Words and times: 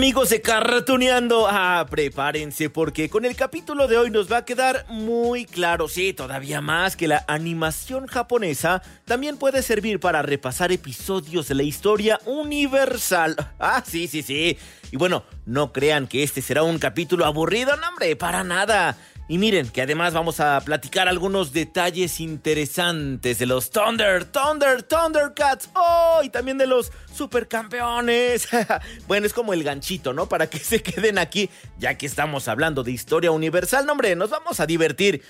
Amigos 0.00 0.30
de 0.30 0.40
Cartuneando, 0.40 1.46
ah, 1.46 1.86
prepárense 1.90 2.70
porque 2.70 3.10
con 3.10 3.26
el 3.26 3.36
capítulo 3.36 3.86
de 3.86 3.98
hoy 3.98 4.10
nos 4.10 4.32
va 4.32 4.38
a 4.38 4.44
quedar 4.46 4.86
muy 4.88 5.44
claro, 5.44 5.88
sí, 5.88 6.14
todavía 6.14 6.62
más 6.62 6.96
que 6.96 7.06
la 7.06 7.22
animación 7.28 8.06
japonesa 8.06 8.80
también 9.04 9.36
puede 9.36 9.60
servir 9.60 10.00
para 10.00 10.22
repasar 10.22 10.72
episodios 10.72 11.48
de 11.48 11.54
la 11.54 11.64
historia 11.64 12.18
universal. 12.24 13.36
Ah, 13.62 13.84
sí, 13.86 14.08
sí, 14.08 14.22
sí. 14.22 14.56
Y 14.90 14.96
bueno, 14.96 15.22
no 15.44 15.70
crean 15.70 16.06
que 16.06 16.22
este 16.22 16.40
será 16.40 16.62
un 16.62 16.78
capítulo 16.78 17.26
aburrido, 17.26 17.76
no 17.76 17.88
hombre, 17.88 18.16
para 18.16 18.42
nada. 18.42 18.96
Y 19.30 19.38
miren, 19.38 19.68
que 19.68 19.80
además 19.80 20.12
vamos 20.12 20.40
a 20.40 20.60
platicar 20.60 21.06
algunos 21.06 21.52
detalles 21.52 22.18
interesantes 22.18 23.38
de 23.38 23.46
los 23.46 23.70
Thunder, 23.70 24.24
Thunder, 24.24 24.82
Thundercats. 24.82 25.70
¡Oh! 25.72 26.20
Y 26.24 26.30
también 26.30 26.58
de 26.58 26.66
los 26.66 26.90
supercampeones. 27.14 28.48
bueno, 29.06 29.26
es 29.26 29.32
como 29.32 29.52
el 29.52 29.62
ganchito, 29.62 30.12
¿no? 30.12 30.28
Para 30.28 30.50
que 30.50 30.58
se 30.58 30.82
queden 30.82 31.16
aquí, 31.16 31.48
ya 31.78 31.96
que 31.96 32.06
estamos 32.06 32.48
hablando 32.48 32.82
de 32.82 32.90
historia 32.90 33.30
universal. 33.30 33.86
No, 33.86 33.92
hombre, 33.92 34.16
nos 34.16 34.30
vamos 34.30 34.58
a 34.58 34.66
divertir. 34.66 35.22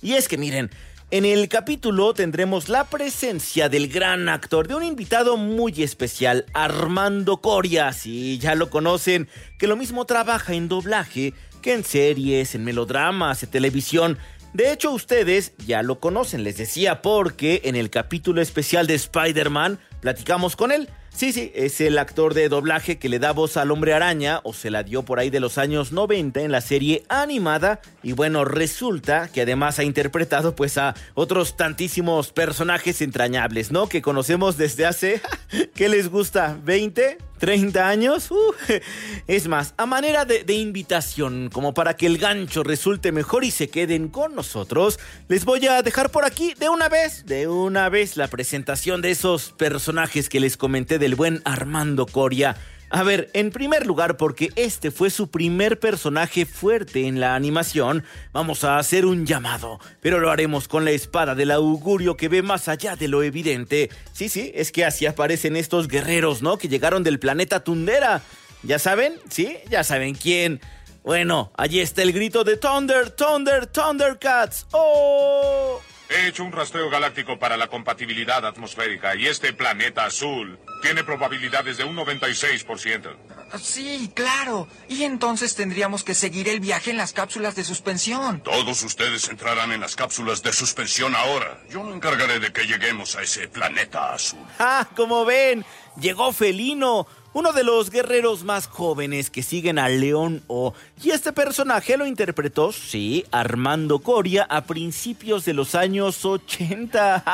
Y 0.00 0.12
es 0.12 0.28
que 0.28 0.38
miren, 0.38 0.70
en 1.10 1.24
el 1.24 1.48
capítulo 1.48 2.12
tendremos 2.12 2.68
la 2.68 2.84
presencia 2.84 3.70
del 3.70 3.88
gran 3.88 4.28
actor, 4.28 4.68
de 4.68 4.74
un 4.74 4.84
invitado 4.84 5.38
muy 5.38 5.82
especial, 5.82 6.44
Armando 6.52 7.38
Coria. 7.38 7.94
Sí, 7.94 8.38
ya 8.38 8.54
lo 8.54 8.70
conocen, 8.70 9.26
que 9.58 9.66
lo 9.66 9.74
mismo 9.74 10.04
trabaja 10.04 10.52
en 10.52 10.68
doblaje 10.68 11.32
que 11.58 11.74
en 11.74 11.84
series, 11.84 12.54
en 12.54 12.64
melodramas, 12.64 13.42
en 13.42 13.50
televisión. 13.50 14.18
De 14.54 14.72
hecho, 14.72 14.90
ustedes 14.90 15.52
ya 15.66 15.82
lo 15.82 16.00
conocen, 16.00 16.42
les 16.42 16.56
decía, 16.56 17.02
porque 17.02 17.60
en 17.64 17.76
el 17.76 17.90
capítulo 17.90 18.40
especial 18.40 18.86
de 18.86 18.94
Spider-Man 18.94 19.78
platicamos 20.00 20.56
con 20.56 20.72
él. 20.72 20.88
Sí, 21.10 21.32
sí, 21.32 21.50
es 21.54 21.80
el 21.80 21.98
actor 21.98 22.32
de 22.32 22.48
doblaje 22.48 22.98
que 22.98 23.08
le 23.08 23.18
da 23.18 23.32
voz 23.32 23.56
al 23.56 23.72
hombre 23.72 23.92
araña 23.92 24.40
o 24.44 24.52
se 24.52 24.70
la 24.70 24.84
dio 24.84 25.04
por 25.04 25.18
ahí 25.18 25.30
de 25.30 25.40
los 25.40 25.58
años 25.58 25.90
90 25.90 26.42
en 26.42 26.52
la 26.52 26.60
serie 26.60 27.02
animada. 27.08 27.80
Y 28.04 28.12
bueno, 28.12 28.44
resulta 28.44 29.28
que 29.28 29.42
además 29.42 29.80
ha 29.80 29.84
interpretado 29.84 30.54
pues 30.54 30.78
a 30.78 30.94
otros 31.14 31.56
tantísimos 31.56 32.32
personajes 32.32 33.02
entrañables, 33.02 33.72
¿no? 33.72 33.88
Que 33.88 34.00
conocemos 34.00 34.56
desde 34.56 34.86
hace, 34.86 35.20
¿qué 35.74 35.88
les 35.88 36.08
gusta? 36.08 36.56
¿20? 36.64 37.16
¿30 37.38 37.76
años? 37.78 38.30
Uh, 38.30 38.54
es 39.26 39.48
más, 39.48 39.74
a 39.76 39.86
manera 39.86 40.24
de, 40.24 40.44
de, 40.44 40.54
invitación, 40.54 41.50
como 41.52 41.74
para 41.74 41.96
que 41.96 42.06
el 42.06 42.18
gancho 42.18 42.62
resulte 42.62 43.12
mejor 43.12 43.44
y 43.44 43.50
se 43.50 43.68
queden 43.68 44.08
con 44.08 44.34
nosotros, 44.34 44.98
les 45.28 45.44
voy 45.44 45.66
a 45.66 45.82
dejar 45.82 46.10
por 46.10 46.24
aquí 46.24 46.54
de 46.54 46.68
una 46.68 46.88
vez, 46.88 47.26
de 47.26 47.48
una 47.48 47.88
vez 47.88 48.16
la 48.16 48.28
presentación 48.28 49.02
de 49.02 49.10
esos 49.10 49.52
personajes 49.52 50.28
que 50.28 50.40
les 50.40 50.56
comenté 50.56 50.98
del 50.98 51.14
buen 51.14 51.42
Armando 51.44 52.06
Coria. 52.06 52.56
A 52.90 53.02
ver, 53.02 53.30
en 53.34 53.50
primer 53.50 53.86
lugar, 53.86 54.16
porque 54.16 54.50
este 54.56 54.90
fue 54.90 55.10
su 55.10 55.30
primer 55.30 55.78
personaje 55.78 56.46
fuerte 56.46 57.06
en 57.06 57.20
la 57.20 57.34
animación, 57.34 58.02
vamos 58.32 58.64
a 58.64 58.78
hacer 58.78 59.04
un 59.04 59.26
llamado, 59.26 59.78
pero 60.00 60.18
lo 60.20 60.30
haremos 60.30 60.68
con 60.68 60.86
la 60.86 60.92
espada 60.92 61.34
del 61.34 61.50
augurio 61.50 62.16
que 62.16 62.28
ve 62.28 62.42
más 62.42 62.66
allá 62.66 62.96
de 62.96 63.08
lo 63.08 63.22
evidente. 63.22 63.90
Sí, 64.12 64.30
sí, 64.30 64.52
es 64.54 64.72
que 64.72 64.86
así 64.86 65.04
aparecen 65.04 65.56
estos 65.56 65.86
guerreros, 65.86 66.40
¿no? 66.40 66.56
Que 66.56 66.68
llegaron 66.68 67.02
del 67.02 67.18
planeta 67.18 67.62
Tundera. 67.62 68.22
¿Ya 68.62 68.78
saben? 68.78 69.14
¿Sí? 69.28 69.58
Ya 69.68 69.84
saben 69.84 70.14
quién. 70.14 70.60
Bueno, 71.04 71.52
allí 71.56 71.80
está 71.80 72.02
el 72.02 72.12
grito 72.12 72.42
de 72.42 72.56
Thunder, 72.56 73.10
Thunder, 73.10 73.66
Thundercats. 73.66 74.66
¡Oh! 74.72 75.80
He 76.10 76.28
hecho 76.28 76.42
un 76.42 76.52
rastreo 76.52 76.88
galáctico 76.88 77.38
para 77.38 77.56
la 77.58 77.66
compatibilidad 77.66 78.44
atmosférica 78.46 79.14
y 79.14 79.26
este 79.26 79.52
planeta 79.52 80.06
azul 80.06 80.58
tiene 80.80 81.04
probabilidades 81.04 81.76
de 81.76 81.84
un 81.84 81.96
96%. 81.96 83.14
Sí, 83.60 84.10
claro. 84.14 84.68
Y 84.88 85.04
entonces 85.04 85.54
tendríamos 85.54 86.04
que 86.04 86.14
seguir 86.14 86.48
el 86.48 86.60
viaje 86.60 86.90
en 86.90 86.96
las 86.96 87.12
cápsulas 87.12 87.56
de 87.56 87.64
suspensión. 87.64 88.42
Todos 88.42 88.82
ustedes 88.82 89.28
entrarán 89.28 89.72
en 89.72 89.80
las 89.80 89.96
cápsulas 89.96 90.42
de 90.42 90.52
suspensión 90.52 91.14
ahora. 91.14 91.60
Yo 91.68 91.82
me 91.82 91.94
encargaré 91.94 92.38
de 92.38 92.52
que 92.52 92.66
lleguemos 92.66 93.16
a 93.16 93.22
ese 93.22 93.48
planeta 93.48 94.14
azul. 94.14 94.40
¡Ah! 94.58 94.88
Como 94.96 95.26
ven, 95.26 95.64
llegó 96.00 96.32
Felino 96.32 97.06
uno 97.32 97.52
de 97.52 97.64
los 97.64 97.90
guerreros 97.90 98.44
más 98.44 98.66
jóvenes 98.66 99.30
que 99.30 99.42
siguen 99.42 99.78
al 99.78 100.00
León 100.00 100.42
O. 100.46 100.74
Y 101.02 101.10
este 101.10 101.32
personaje 101.32 101.96
lo 101.96 102.06
interpretó, 102.06 102.72
sí, 102.72 103.24
Armando 103.30 104.00
Coria 104.00 104.46
a 104.48 104.64
principios 104.64 105.44
de 105.44 105.54
los 105.54 105.74
años 105.74 106.24
80. 106.24 107.24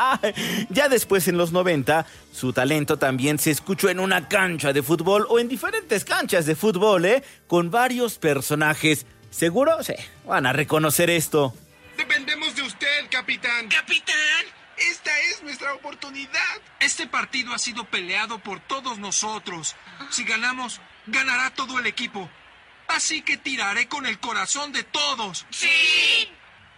ya 0.70 0.88
después 0.88 1.28
en 1.28 1.38
los 1.38 1.52
90, 1.52 2.06
su 2.32 2.52
talento 2.52 2.98
también 2.98 3.38
se 3.38 3.50
escuchó 3.50 3.88
en 3.88 4.00
una 4.00 4.28
cancha 4.28 4.72
de 4.72 4.82
fútbol 4.82 5.26
o 5.28 5.38
en 5.38 5.48
diferentes 5.48 6.04
canchas 6.04 6.46
de 6.46 6.56
fútbol, 6.56 7.04
¿eh? 7.04 7.22
Con 7.46 7.70
varios 7.70 8.18
personajes. 8.18 9.06
¿Seguro? 9.30 9.82
Sí, 9.82 9.94
van 10.26 10.46
a 10.46 10.52
reconocer 10.52 11.10
esto. 11.10 11.54
Dependemos 11.96 12.54
de 12.54 12.62
usted, 12.62 13.08
capitán. 13.10 13.68
¡Capitán! 13.68 14.63
Esta 14.76 15.18
es 15.20 15.42
nuestra 15.42 15.74
oportunidad. 15.74 16.60
Este 16.80 17.06
partido 17.06 17.54
ha 17.54 17.58
sido 17.58 17.84
peleado 17.84 18.38
por 18.38 18.60
todos 18.60 18.98
nosotros. 18.98 19.76
Si 20.10 20.24
ganamos, 20.24 20.80
ganará 21.06 21.50
todo 21.50 21.78
el 21.78 21.86
equipo. 21.86 22.28
Así 22.88 23.22
que 23.22 23.36
tiraré 23.36 23.88
con 23.88 24.06
el 24.06 24.18
corazón 24.18 24.72
de 24.72 24.84
todos. 24.84 25.46
¡Sí! 25.50 26.28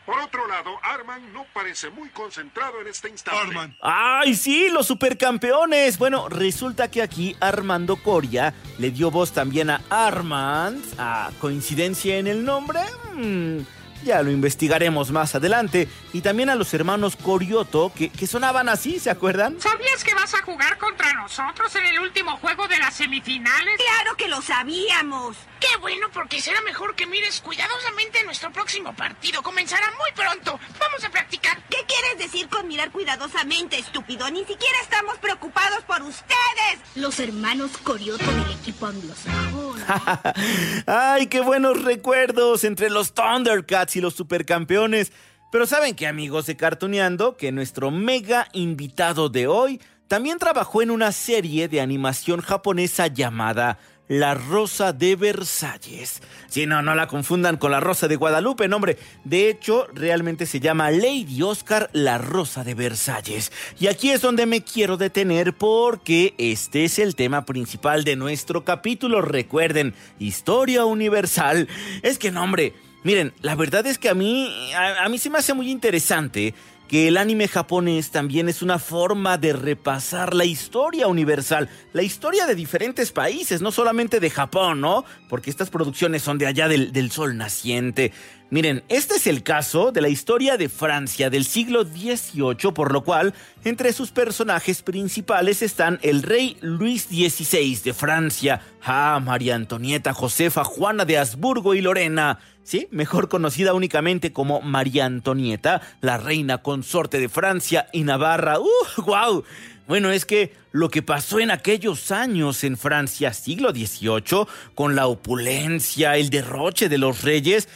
Por 0.05 0.21
otro 0.21 0.47
lado, 0.47 0.71
Arman 0.85 1.33
no 1.33 1.45
parece 1.53 1.91
muy 1.91 2.09
concentrado 2.11 2.81
en 2.81 2.87
este 2.87 3.09
instante. 3.09 3.41
Arman. 3.41 3.77
¡Ay, 3.83 4.37
sí! 4.37 4.69
¡Los 4.69 4.87
supercampeones! 4.87 5.99
Bueno, 5.99 6.29
resulta 6.29 6.89
que 6.89 7.03
aquí 7.03 7.37
Armando 7.41 7.97
Coria 7.97 8.55
le 8.79 8.93
dio 8.93 9.11
voz 9.11 9.33
también 9.33 9.69
a 9.69 9.83
Armand. 9.91 10.85
¿A 10.97 11.33
coincidencia 11.41 12.19
en 12.19 12.29
el 12.29 12.45
nombre? 12.45 12.81
Mm. 13.15 13.63
Ya 14.05 14.23
lo 14.23 14.31
investigaremos 14.31 15.11
más 15.11 15.35
adelante. 15.35 15.89
Y 16.13 16.21
también 16.21 16.51
a 16.51 16.55
los 16.55 16.73
hermanos 16.75 17.17
Corioto, 17.17 17.93
que, 17.95 18.11
que, 18.11 18.27
sonaban 18.27 18.69
así, 18.69 18.99
¿se 19.01 19.11
acuerdan? 19.11 19.61
¿Sabías 19.61 20.05
que 20.05 20.15
vas 20.15 20.35
a 20.35 20.43
jugar 20.43 20.79
contra 20.79 21.13
nosotros 21.15 21.75
en 21.77 21.87
el 21.87 21.99
último 22.01 22.37
juego 22.39 22.69
de 22.69 22.79
las 22.79 22.95
semifinales? 22.95 23.77
¡Claro 23.77 24.17
que 24.17 24.29
lo 24.29 24.43
sabíamos! 24.43 25.37
¡Qué 25.61 25.77
bueno, 25.81 26.09
porque 26.13 26.41
será 26.41 26.61
mejor 26.63 26.95
que 26.95 27.07
mires 27.07 27.41
cuidadosamente 27.41 28.25
nuestro 28.25 28.53
próximo 28.53 28.95
partido! 28.95 29.43
Comenzará 29.43 29.87
muy 29.93 30.13
pronto. 30.15 30.59
Vamos 30.79 31.05
a 31.05 31.11
practicar. 31.11 31.63
¿Qué 31.69 31.79
quieres 31.87 32.19
decir 32.19 32.49
con 32.49 32.69
mirar 32.69 32.91
cuidadosamente, 32.91 33.79
estúpido? 33.79 34.31
Ni 34.31 34.45
siquiera 34.45 34.79
estamos 34.83 35.19
preocupados 35.19 35.83
por 35.85 36.03
ustedes. 36.03 36.81
Los 36.95 37.19
hermanos 37.21 37.73
Corioto 37.79 38.25
del 38.25 38.53
equipo 38.53 38.87
anglosajón. 38.87 39.66
¡Ay, 40.87 41.27
qué 41.27 41.41
buenos 41.41 41.83
recuerdos 41.83 42.65
entre 42.65 42.91
los 42.91 43.15
Thundercats 43.15 43.97
y 43.97 44.01
los 44.01 44.15
supercampeones! 44.15 45.13
Pero 45.53 45.67
¿saben 45.67 45.95
qué, 45.95 46.07
amigos 46.07 46.47
de 46.47 46.57
Cartuneando? 46.57 47.37
Que 47.37 47.53
nuestro 47.53 47.91
mega 47.91 48.49
invitado 48.53 49.29
de 49.29 49.47
hoy 49.47 49.81
también 50.09 50.39
trabajó 50.39 50.83
en 50.83 50.91
una 50.91 51.13
serie 51.13 51.69
de 51.69 51.81
animación 51.81 52.41
japonesa 52.41 53.07
llamada 53.09 53.79
La 54.09 54.35
Rosa 54.35 54.93
de 54.93 55.17
Versalles. 55.17 56.23
Sí, 56.49 56.67
no, 56.67 56.83
no 56.83 56.95
la 56.95 57.09
confundan 57.09 57.57
con 57.57 57.73
La 57.73 57.81
Rosa 57.81 58.09
de 58.09 58.17
Guadalupe, 58.17 58.69
no, 58.69 58.77
hombre. 58.77 58.99
De 59.25 59.49
hecho, 59.49 59.87
realmente 59.93 60.47
se 60.47 60.61
llama 60.61 60.91
Lady 60.91 61.43
Oscar 61.43 61.91
La 61.93 62.19
Rosa 62.19 62.63
de 62.63 62.75
Versalles. 62.75 63.51
Y 63.81 63.89
aquí 63.89 64.11
es 64.11 64.21
donde 64.21 64.47
me 64.47 64.63
quiero 64.63 64.97
detener 64.97 65.55
porque 65.55 66.35
este 66.39 66.85
es 66.85 66.99
el 66.99 67.17
tema 67.17 67.45
principal 67.45 68.05
de 68.05 68.17
nuestro 68.17 68.65
capítulo. 68.65 69.23
Recuerden, 69.23 69.95
historia 70.19 70.85
universal. 70.85 71.69
Es 72.03 72.19
que, 72.19 72.31
no, 72.31 72.45
hombre. 72.45 72.75
Miren, 73.03 73.33
la 73.41 73.55
verdad 73.55 73.87
es 73.87 73.99
que 73.99 74.09
a 74.09 74.15
mí, 74.15 74.51
a, 74.75 75.05
a, 75.05 75.09
mí 75.09 75.19
se 75.19 75.31
me 75.31 75.39
hace 75.39 75.55
muy 75.55 75.71
interesante 75.71 76.55
que 76.89 77.09
el 77.09 77.17
anime 77.17 77.49
japonés 77.49 78.11
también 78.11 78.49
es 78.49 78.63
una 78.63 78.79
forma 78.79 79.39
de 79.39 79.53
repasar 79.53 80.35
la 80.35 80.45
historia 80.45 81.09
universal, 81.09 81.69
la 81.93 82.03
historia 82.03 82.47
de 82.47 82.55
diferentes 82.55 83.13
países, 83.13 83.61
no 83.61 83.73
solamente 83.73 84.21
de 84.21 84.31
Japón, 84.31 84.81
¿no? 84.81 85.05
Porque 85.29 85.51
estas 85.51 85.71
producciones 85.71 86.23
son 86.23 86.39
de 86.39 86.47
allá 86.47 86.69
del, 86.69 86.93
del 86.93 87.11
sol 87.11 87.37
naciente. 87.37 88.13
Miren, 88.49 88.85
este 88.89 89.17
es 89.17 89.27
el 89.27 89.43
caso 89.43 89.91
de 89.91 90.01
la 90.01 90.09
historia 90.09 90.57
de 90.57 90.69
Francia 90.69 91.31
del 91.31 91.45
siglo 91.45 91.83
XVIII, 91.83 92.73
por 92.73 92.93
lo 92.93 93.03
cual 93.03 93.35
entre 93.65 93.93
sus 93.93 94.13
personajes 94.13 94.83
principales 94.83 95.63
están 95.63 95.99
el 96.03 96.23
rey 96.23 96.57
Luis 96.61 97.09
XVI 97.09 97.81
de 97.83 97.93
Francia, 97.93 98.61
ah, 98.85 99.21
María 99.21 99.57
Antonieta 99.57 100.15
Josefa 100.15 100.63
Juana 100.63 101.05
de 101.05 101.19
Habsburgo 101.19 101.75
y 101.75 101.81
Lorena, 101.81 102.39
sí, 102.67 102.89
mejor 102.91 103.29
conocida 103.29 103.73
únicamente 103.73 104.33
como 104.33 104.61
María 104.61 105.07
Antonieta, 105.07 105.81
la 106.01 106.19
reina 106.19 106.59
consorte 106.59 107.19
de 107.19 107.29
Francia 107.29 107.89
y 107.93 108.03
Navarra. 108.03 108.59
¡Uh, 108.59 109.03
wow! 109.07 109.45
Bueno, 109.87 110.11
es 110.11 110.27
que 110.27 110.53
lo 110.73 110.91
que 110.91 111.01
pasó 111.01 111.39
en 111.39 111.53
aquellos 111.53 112.11
años 112.11 112.65
en 112.65 112.77
Francia, 112.77 113.33
siglo 113.33 113.71
XVIII, 113.71 114.47
con 114.75 114.97
la 114.97 115.07
opulencia, 115.07 116.17
el 116.17 116.29
derroche 116.29 116.89
de 116.89 116.99
los 116.99 117.23
reyes, 117.23 117.69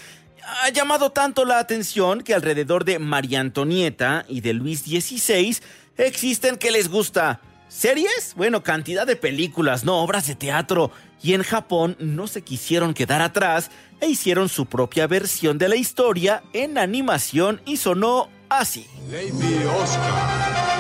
ha 0.63 0.71
llamado 0.71 1.11
tanto 1.11 1.45
la 1.45 1.61
atención 1.61 2.23
que 2.23 2.35
alrededor 2.35 2.85
de 2.85 2.99
María 2.99 3.41
Antonieta 3.41 4.25
y 4.29 4.41
de 4.41 4.55
Luis 4.55 4.81
XVI 4.81 5.57
existen 5.97 6.57
que 6.57 6.73
les 6.73 6.89
gusta 6.89 7.41
series, 7.71 8.35
bueno, 8.37 8.63
cantidad 8.63 9.07
de 9.07 9.17
películas, 9.17 9.85
no 9.85 10.03
obras 10.03 10.27
de 10.27 10.35
teatro, 10.35 10.91
y 11.23 11.33
en 11.35 11.43
Japón 11.43 11.97
no 11.99 12.27
se 12.27 12.43
quisieron 12.43 12.93
quedar 12.93 13.23
atrás 13.23 13.71
e 14.01 14.09
hicieron 14.09 14.49
su 14.49 14.67
propia 14.67 15.07
versión 15.07 15.57
de 15.57 15.69
la 15.69 15.77
historia 15.77 16.43
en 16.53 16.77
animación 16.77 17.63
y 17.65 17.77
sonó 17.79 18.29
así. 18.49 18.87
Lady 19.11 19.65
Oscar. 19.65 20.71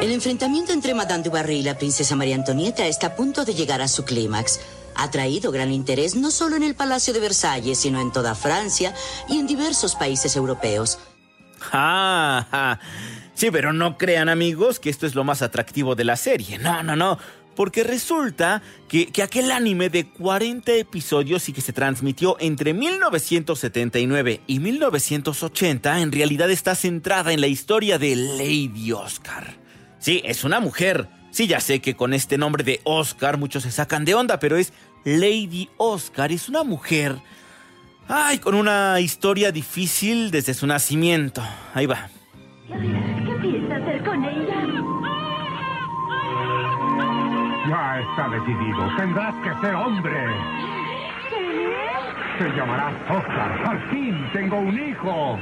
El 0.00 0.12
enfrentamiento 0.12 0.72
entre 0.72 0.94
Madame 0.94 1.22
du 1.22 1.30
Barry 1.30 1.56
y 1.56 1.62
la 1.62 1.76
princesa 1.76 2.16
María 2.16 2.34
Antonieta 2.34 2.86
está 2.86 3.08
a 3.08 3.16
punto 3.16 3.44
de 3.44 3.52
llegar 3.52 3.82
a 3.82 3.88
su 3.88 4.06
clímax. 4.06 4.58
Ha 4.94 5.10
traído 5.10 5.52
gran 5.52 5.72
interés 5.72 6.14
no 6.14 6.30
solo 6.30 6.56
en 6.56 6.62
el 6.62 6.74
Palacio 6.74 7.12
de 7.12 7.20
Versalles, 7.20 7.78
sino 7.78 8.00
en 8.00 8.12
toda 8.12 8.34
Francia 8.34 8.94
y 9.28 9.38
en 9.38 9.46
diversos 9.46 9.96
países 9.96 10.36
europeos. 10.36 10.98
Ah, 11.72 12.46
ah. 12.52 12.78
sí, 13.34 13.50
pero 13.50 13.72
no 13.72 13.98
crean 13.98 14.28
amigos 14.28 14.80
que 14.80 14.90
esto 14.90 15.06
es 15.06 15.14
lo 15.14 15.24
más 15.24 15.42
atractivo 15.42 15.94
de 15.94 16.04
la 16.04 16.16
serie. 16.16 16.58
No, 16.58 16.82
no, 16.82 16.96
no. 16.96 17.18
Porque 17.56 17.84
resulta 17.84 18.62
que, 18.88 19.08
que, 19.08 19.22
aquel 19.22 19.50
anime 19.50 19.90
de 19.90 20.08
40 20.08 20.72
episodios 20.74 21.48
y 21.48 21.52
que 21.52 21.60
se 21.60 21.72
transmitió 21.72 22.36
entre 22.40 22.72
1979 22.72 24.40
y 24.46 24.60
1980 24.60 26.00
en 26.00 26.12
realidad 26.12 26.50
está 26.50 26.74
centrada 26.74 27.32
en 27.32 27.40
la 27.40 27.48
historia 27.48 27.98
de 27.98 28.16
Lady 28.16 28.92
Oscar. 28.92 29.58
Sí, 29.98 30.22
es 30.24 30.44
una 30.44 30.60
mujer. 30.60 31.08
Sí, 31.30 31.46
ya 31.46 31.60
sé 31.60 31.80
que 31.80 31.94
con 31.94 32.12
este 32.12 32.38
nombre 32.38 32.64
de 32.64 32.80
Oscar 32.84 33.38
muchos 33.38 33.62
se 33.62 33.70
sacan 33.70 34.04
de 34.04 34.14
onda, 34.14 34.38
pero 34.38 34.56
es 34.56 34.72
Lady 35.04 35.68
Oscar. 35.76 36.32
Es 36.32 36.48
una 36.48 36.64
mujer. 36.64 37.16
Ay, 38.08 38.38
con 38.38 38.54
una 38.54 38.98
historia 38.98 39.52
difícil 39.52 40.30
desde 40.32 40.54
su 40.54 40.66
nacimiento. 40.66 41.42
Ahí 41.74 41.86
va. 41.86 42.08
¿Qué 42.66 43.38
piensa 43.40 43.76
hacer 43.76 44.04
con 44.04 44.24
ella? 44.24 44.66
Ya 47.68 48.00
está 48.00 48.28
decidido. 48.30 48.96
Tendrás 48.96 49.34
que 49.44 49.66
ser 49.66 49.74
hombre. 49.76 50.26
¿Qué? 51.30 52.44
Te 52.44 52.56
llamarás 52.56 52.94
Oscar. 53.08 53.68
Al 53.68 53.90
fin 53.90 54.28
tengo 54.32 54.58
un 54.58 54.88
hijo. 54.88 55.38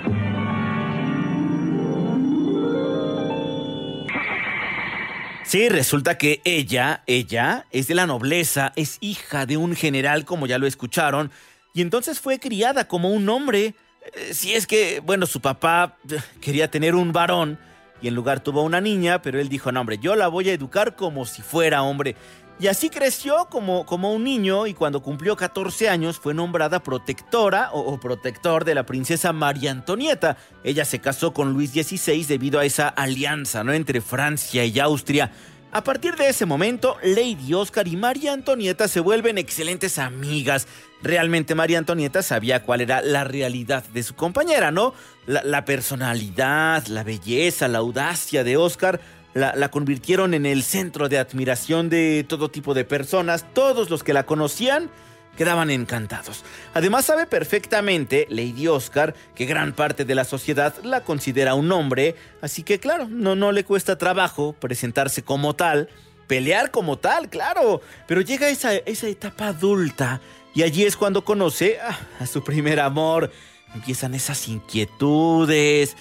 Sí, 5.49 5.71
resulta 5.71 6.19
que 6.19 6.43
ella, 6.45 7.03
ella, 7.06 7.65
es 7.71 7.89
de 7.89 7.95
la 7.95 8.06
nobleza, 8.06 8.75
es 8.77 8.99
hija 9.00 9.47
de 9.47 9.56
un 9.56 9.75
general, 9.75 10.27
como 10.27 10.47
ya 10.47 10.59
lo 10.59 10.67
escucharon, 10.67 11.31
y 11.73 11.81
entonces 11.81 12.21
fue 12.21 12.39
criada 12.39 12.87
como 12.87 13.09
un 13.09 13.27
hombre. 13.31 13.75
Eh, 14.12 14.35
si 14.35 14.53
es 14.53 14.67
que, 14.67 15.00
bueno, 15.00 15.25
su 15.25 15.41
papá 15.41 15.97
eh, 16.11 16.19
quería 16.43 16.71
tener 16.71 16.95
un 16.95 17.15
varón 17.15 17.59
y 18.03 18.09
en 18.09 18.15
lugar 18.15 18.41
tuvo 18.41 18.62
una 18.62 18.83
niña, 18.83 19.23
pero 19.23 19.41
él 19.41 19.49
dijo, 19.49 19.73
no, 19.73 19.81
hombre, 19.81 19.97
yo 19.97 20.17
la 20.17 20.29
voy 20.29 20.50
a 20.50 20.53
educar 20.53 20.97
como 20.97 21.25
si 21.25 21.41
fuera 21.41 21.83
hombre. 21.83 22.15
Y 22.61 22.67
así 22.67 22.91
creció 22.91 23.47
como, 23.49 23.87
como 23.87 24.13
un 24.13 24.25
niño 24.25 24.67
y 24.67 24.75
cuando 24.75 25.01
cumplió 25.01 25.37
14 25.37 25.89
años 25.89 26.19
fue 26.19 26.35
nombrada 26.35 26.83
protectora 26.83 27.71
o, 27.73 28.01
protector 28.01 28.65
de 28.65 28.75
la 28.75 28.85
princesa 28.85 29.33
María 29.33 29.71
Antonieta. 29.71 30.37
Ella 30.65 30.85
se 30.85 30.99
casó 30.99 31.33
con 31.33 31.53
Luis 31.53 31.71
XVI 31.71 32.25
debido 32.25 32.59
a 32.59 32.65
esa 32.65 32.89
alianza 32.89 33.63
¿no? 33.63 33.73
entre 33.73 34.01
Francia 34.01 34.65
y 34.65 34.81
Austria. 34.81 35.31
A 35.71 35.85
partir 35.85 36.17
de 36.17 36.31
ese 36.31 36.47
momento, 36.47 36.97
Lady 37.03 37.55
Oscar 37.55 37.87
y 37.87 37.97
María 37.97 38.33
Antonieta 38.33 38.89
se 38.89 39.01
vuelven 39.01 39.39
excelentes 39.39 39.99
amigas. 39.99 40.67
Realmente 41.03 41.55
María 41.55 41.79
Antonieta 41.79 42.23
sabía 42.23 42.65
cuál 42.65 42.81
era 42.81 43.03
la 43.03 43.23
realidad 43.23 43.85
de 43.93 44.03
su 44.03 44.15
compañera, 44.15 44.73
¿no? 44.73 44.95
La 45.27 45.65
personalidad, 45.67 46.87
la 46.87 47.05
belleza, 47.05 47.69
la 47.69 47.79
audacia 47.79 48.45
de 48.45 48.57
Oscar 48.57 48.99
la, 49.35 49.71
convirtieron 49.71 50.35
en 50.35 50.47
el 50.47 50.63
centro 50.63 51.09
de 51.09 51.19
admiración 51.19 51.89
de 51.89 52.25
todo 52.29 52.51
tipo 52.51 52.75
de 52.75 52.85
personas. 52.85 53.47
Todos 53.53 53.91
los 53.91 54.03
que 54.03 54.13
la 54.13 54.27
conocían 54.27 54.91
quedaban 55.37 55.71
encantados. 55.71 56.45
Además 56.75 57.05
sabe 57.05 57.27
perfectamente 57.27 58.27
Lady 58.29 58.67
Oscar 58.67 59.15
que 59.37 59.47
gran 59.47 59.73
parte 59.73 60.05
de 60.05 60.17
la 60.17 60.25
sociedad 60.25 60.75
la 60.83 61.05
considera 61.05 61.55
un 61.55 61.71
hombre, 61.71 62.17
así 62.43 62.65
que 62.65 62.81
claro, 62.81 63.07
no, 63.09 63.37
no 63.37 63.53
le 63.53 63.65
cuesta 63.65 63.97
trabajo 63.97 64.55
presentarse 64.59 65.23
como 65.23 65.55
tal, 65.55 65.89
pelear 66.27 66.73
como 66.73 66.99
tal, 66.99 67.29
claro, 67.29 67.81
pero 68.09 68.21
llega 68.21 68.49
esa, 68.49 68.75
esa 68.75 69.07
etapa 69.07 69.47
adulta 69.47 70.21
y 70.57 70.65
allí 70.65 70.83
es 70.83 70.97
cuando 70.97 71.25
conoce 71.25 71.79
a, 71.79 71.97
a 72.19 72.27
su 72.27 72.43
primer 72.43 72.81
amor. 72.81 73.31
Empiezan 73.75 74.15
esas 74.15 74.49
inquietudes, 74.49 75.95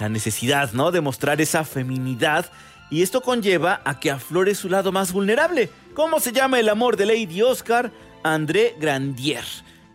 la 0.00 0.08
necesidad, 0.08 0.72
¿no? 0.72 0.90
De 0.90 1.00
mostrar 1.00 1.40
esa 1.40 1.64
feminidad. 1.64 2.50
Y 2.90 3.02
esto 3.02 3.22
conlleva 3.22 3.80
a 3.84 3.98
que 3.98 4.10
aflore 4.10 4.54
su 4.54 4.68
lado 4.68 4.92
más 4.92 5.12
vulnerable. 5.12 5.70
¿Cómo 5.94 6.20
se 6.20 6.32
llama 6.32 6.60
el 6.60 6.68
amor 6.68 6.96
de 6.96 7.06
Lady 7.06 7.42
Oscar? 7.42 7.92
André 8.22 8.74
Grandier. 8.78 9.44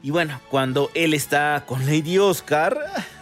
Y 0.01 0.11
bueno, 0.11 0.39
cuando 0.49 0.89
él 0.93 1.13
está 1.13 1.63
con 1.65 1.85
Lady 1.85 2.17
Oscar, 2.17 2.77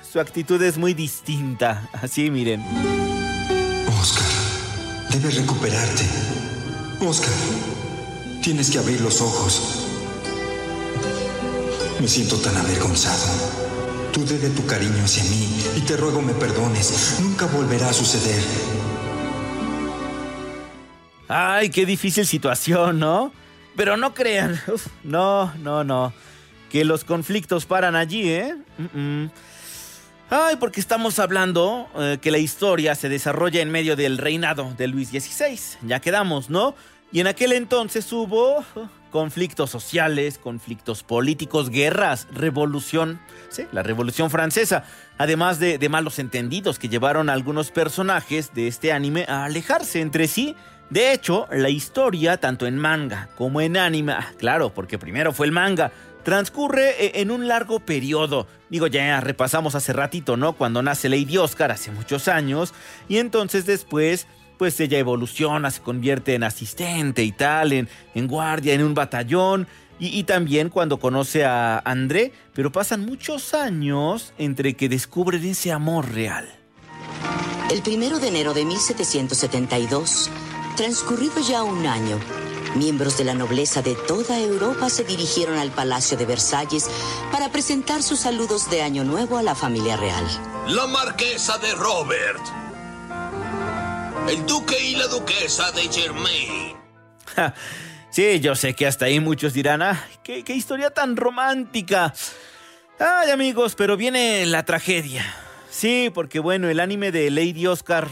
su 0.10 0.20
actitud 0.20 0.62
es 0.62 0.78
muy 0.78 0.94
distinta. 0.94 1.90
Así 1.94 2.30
miren. 2.30 2.64
Oscar, 4.00 4.28
debes 5.12 5.36
recuperarte. 5.36 6.04
Oscar, 7.02 7.34
tienes 8.42 8.70
que 8.70 8.80
abrir 8.80 9.02
los 9.02 9.22
ojos. 9.22 9.86
Me 12.00 12.08
siento 12.08 12.38
tan 12.38 12.56
avergonzado. 12.58 13.67
Dudé 14.18 14.40
de 14.40 14.50
tu 14.50 14.66
cariño 14.66 15.04
hacia 15.04 15.24
mí 15.26 15.48
y 15.78 15.82
te 15.82 15.96
ruego 15.96 16.24
me 16.24 16.34
perdones. 16.34 17.20
Nunca 17.22 17.46
volverá 17.46 17.90
a 17.90 17.94
suceder. 17.94 18.42
Ay, 21.28 21.70
qué 21.70 21.86
difícil 21.86 22.26
situación, 22.26 22.98
¿no? 22.98 23.32
Pero 23.76 23.96
no 23.96 24.16
crean. 24.16 24.60
No, 25.04 25.54
no, 25.60 25.84
no. 25.84 26.14
Que 26.72 26.84
los 26.84 27.04
conflictos 27.04 27.68
paran 27.68 27.96
allí, 27.96 28.28
¿eh? 28.28 28.56
Ay, 30.32 30.56
porque 30.56 30.80
estamos 30.80 31.20
hablando 31.20 31.88
eh, 31.96 32.18
que 32.20 32.32
la 32.32 32.40
historia 32.40 32.96
se 32.96 33.10
desarrolla 33.10 33.62
en 33.62 33.70
medio 33.70 33.96
del 33.96 34.18
reinado 34.18 34.74
de 34.76 34.88
Luis 34.88 35.10
XVI. 35.10 35.60
Ya 35.84 36.00
quedamos, 36.00 36.50
¿no? 36.50 36.74
Y 37.12 37.20
en 37.20 37.28
aquel 37.28 37.52
entonces 37.52 38.12
hubo 38.12 38.66
conflictos 39.12 39.70
sociales, 39.70 40.38
conflictos 40.38 41.04
políticos, 41.04 41.70
guerras, 41.70 42.28
revolución, 42.32 43.20
sí, 43.50 43.66
la 43.72 43.84
revolución 43.84 44.30
francesa, 44.30 44.84
además 45.18 45.60
de, 45.60 45.88
malos 45.90 46.20
entendidos 46.20 46.80
que 46.80 46.90
llevaron 46.90 47.30
a 47.30 47.34
algunos 47.34 47.72
personajes 47.72 48.54
de 48.54 48.68
este 48.68 48.92
anime 48.92 49.26
a 49.28 49.46
alejarse 49.46 50.02
entre 50.02 50.28
sí. 50.28 50.56
De 50.90 51.12
hecho, 51.12 51.48
la 51.52 51.70
historia, 51.70 52.38
tanto 52.38 52.66
en 52.66 52.78
manga 52.78 53.30
como 53.36 53.62
en 53.62 53.78
anime, 53.78 54.14
ah, 54.14 54.32
claro, 54.38 54.74
porque 54.74 54.98
primero 54.98 55.34
fue 55.34 55.46
el 55.46 55.52
manga, 55.52 55.92
transcurre 56.24 57.22
en 57.22 57.32
un 57.32 57.48
largo 57.48 57.80
periodo. 57.80 58.48
Digo, 58.70 58.88
ya 58.88 59.22
repasamos 59.22 59.76
hace 59.76 59.94
ratito, 59.94 60.36
¿no? 60.36 60.54
Cuando 60.54 60.82
nace 60.82 61.08
Lady 61.08 61.38
Oscar 61.38 61.72
hace 61.72 61.92
muchos 61.92 62.28
años, 62.28 62.74
y 63.08 63.18
entonces 63.18 63.66
después 63.66 64.28
pues 64.58 64.80
ella 64.80 64.98
evoluciona, 64.98 65.72
se 65.72 65.82
convierte 65.82 66.36
en 66.36 66.44
asistente 66.44 67.24
y 67.24 67.32
tal, 67.32 67.74
en, 67.74 67.90
en 68.16 68.28
guardia, 68.28 68.74
en 68.74 68.84
un 68.84 68.94
batallón. 68.94 69.68
Y, 70.00 70.08
y, 70.18 70.24
también 70.24 70.70
cuando 70.70 71.00
conoce 71.00 71.44
a 71.44 71.80
André, 71.80 72.32
pero 72.54 72.72
pasan 72.72 73.06
muchos 73.06 73.56
años 73.56 74.34
entre 74.38 74.76
que 74.76 74.90
descubren 74.90 75.44
ese 75.44 75.72
amor 75.72 76.12
real. 76.12 76.48
El 77.72 77.82
primero 77.82 78.20
de 78.20 78.28
enero 78.28 78.54
de 78.54 78.64
1772, 78.64 80.30
transcurrido 80.76 81.42
ya 81.42 81.64
un 81.64 81.88
año, 81.88 82.20
Miembros 82.76 83.18
de 83.18 83.24
la 83.24 83.34
nobleza 83.34 83.82
de 83.82 83.96
toda 83.96 84.40
Europa 84.40 84.90
se 84.90 85.04
dirigieron 85.04 85.58
al 85.58 85.72
Palacio 85.72 86.16
de 86.16 86.26
Versalles 86.26 86.88
para 87.32 87.50
presentar 87.52 88.04
sus 88.04 88.20
saludos 88.20 88.70
de 88.70 88.84
Año 88.84 89.04
Nuevo 89.04 89.38
a 89.38 89.44
la 89.44 89.56
familia 89.56 89.98
real. 89.98 90.24
La 90.68 90.86
marquesa 90.86 91.58
de 91.58 91.74
Robert. 91.74 92.67
El 94.30 94.46
duque 94.46 94.76
y 94.78 94.96
la 94.98 95.08
duquesa 95.08 95.72
de 95.72 95.84
Germain. 95.84 96.76
sí, 98.10 98.42
yo 98.42 98.56
sé 98.56 98.74
que 98.74 98.86
hasta 98.86 99.06
ahí 99.06 99.22
muchos 99.22 99.54
dirán, 99.54 99.82
ah, 99.82 100.06
qué, 100.22 100.44
historia 100.48 100.90
tan 100.90 101.16
romántica. 101.16 102.14
Ay, 103.00 103.32
amigos, 103.32 103.76
pero 103.76 103.96
viene 103.96 104.46
la 104.46 104.66
tragedia. 104.66 105.24
Sí, 105.70 106.12
porque 106.14 106.40
bueno, 106.40 106.68
el 106.68 106.82
anime 106.82 107.14
de 107.14 107.32
Lady 107.32 107.68
Oscar, 107.68 108.10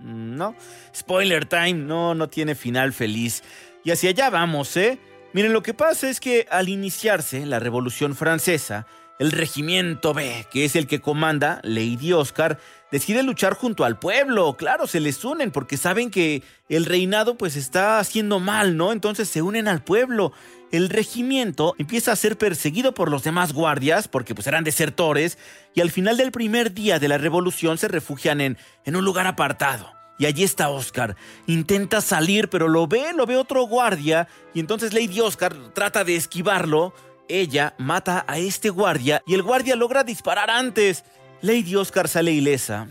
mm, 0.00 0.36
no, 0.36 0.56
spoiler 0.92 1.46
time, 1.46 1.74
no, 1.74 2.16
no 2.16 2.28
tiene 2.28 2.56
final 2.56 2.92
feliz. 2.92 3.44
Y 3.84 3.92
hacia 3.92 4.10
allá 4.10 4.30
vamos, 4.30 4.76
¿eh? 4.76 4.98
Miren, 5.32 5.52
lo 5.52 5.62
que 5.62 5.74
pasa 5.74 6.10
es 6.10 6.18
que 6.18 6.48
al 6.50 6.68
iniciarse 6.68 7.46
la 7.46 7.60
Revolución 7.60 8.16
Francesa, 8.16 8.86
el 9.18 9.30
Regimiento 9.30 10.14
B, 10.14 10.46
que 10.50 10.64
es 10.64 10.74
el 10.74 10.86
que 10.86 11.00
comanda 11.00 11.60
Lady 11.62 12.12
Oscar, 12.12 12.58
decide 12.90 13.22
luchar 13.22 13.54
junto 13.54 13.84
al 13.84 13.98
pueblo. 13.98 14.56
Claro, 14.56 14.86
se 14.86 15.00
les 15.00 15.24
unen 15.24 15.50
porque 15.50 15.76
saben 15.76 16.10
que 16.10 16.42
el 16.68 16.84
reinado 16.84 17.36
pues 17.36 17.56
está 17.56 17.98
haciendo 17.98 18.40
mal, 18.40 18.76
¿no? 18.76 18.92
Entonces 18.92 19.28
se 19.28 19.42
unen 19.42 19.68
al 19.68 19.82
pueblo. 19.82 20.32
El 20.70 20.88
regimiento 20.88 21.74
empieza 21.78 22.12
a 22.12 22.16
ser 22.16 22.38
perseguido 22.38 22.94
por 22.94 23.10
los 23.10 23.22
demás 23.22 23.52
guardias 23.52 24.08
porque 24.08 24.34
pues 24.34 24.46
eran 24.46 24.64
desertores 24.64 25.38
y 25.74 25.82
al 25.82 25.90
final 25.90 26.16
del 26.16 26.32
primer 26.32 26.72
día 26.72 26.98
de 26.98 27.08
la 27.08 27.18
revolución 27.18 27.78
se 27.78 27.88
refugian 27.88 28.40
en, 28.40 28.58
en 28.84 28.96
un 28.96 29.04
lugar 29.04 29.26
apartado. 29.26 29.92
Y 30.18 30.26
allí 30.26 30.44
está 30.44 30.68
Oscar. 30.68 31.16
Intenta 31.46 32.00
salir, 32.00 32.48
pero 32.48 32.68
lo 32.68 32.86
ve, 32.86 33.12
lo 33.14 33.26
ve 33.26 33.36
otro 33.36 33.64
guardia. 33.64 34.28
Y 34.54 34.60
entonces 34.60 34.92
Lady 34.92 35.20
Oscar 35.20 35.54
trata 35.74 36.04
de 36.04 36.16
esquivarlo. 36.16 36.94
Ella 37.28 37.74
mata 37.78 38.24
a 38.28 38.38
este 38.38 38.70
guardia 38.70 39.22
y 39.26 39.34
el 39.34 39.42
guardia 39.42 39.76
logra 39.76 40.04
disparar 40.04 40.50
antes. 40.50 41.04
Lady 41.40 41.76
Oscar 41.76 42.08
sale 42.08 42.32
ilesa, 42.32 42.88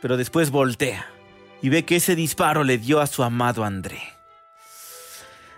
pero 0.00 0.16
después 0.16 0.50
voltea 0.50 1.06
y 1.62 1.68
ve 1.68 1.84
que 1.84 1.96
ese 1.96 2.16
disparo 2.16 2.64
le 2.64 2.78
dio 2.78 3.00
a 3.00 3.06
su 3.06 3.22
amado 3.22 3.64
André. 3.64 4.13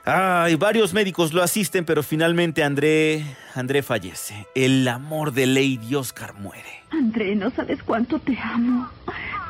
Ay, 0.08 0.54
varios 0.54 0.94
médicos 0.94 1.32
lo 1.32 1.42
asisten, 1.42 1.84
pero 1.84 2.04
finalmente 2.04 2.62
André, 2.62 3.24
André 3.56 3.82
fallece. 3.82 4.46
El 4.54 4.86
amor 4.86 5.32
de 5.32 5.46
Lady 5.46 5.96
Oscar 5.96 6.34
muere. 6.34 6.84
André, 6.92 7.34
no 7.34 7.50
sabes 7.50 7.82
cuánto 7.82 8.20
te 8.20 8.38
amo. 8.38 8.88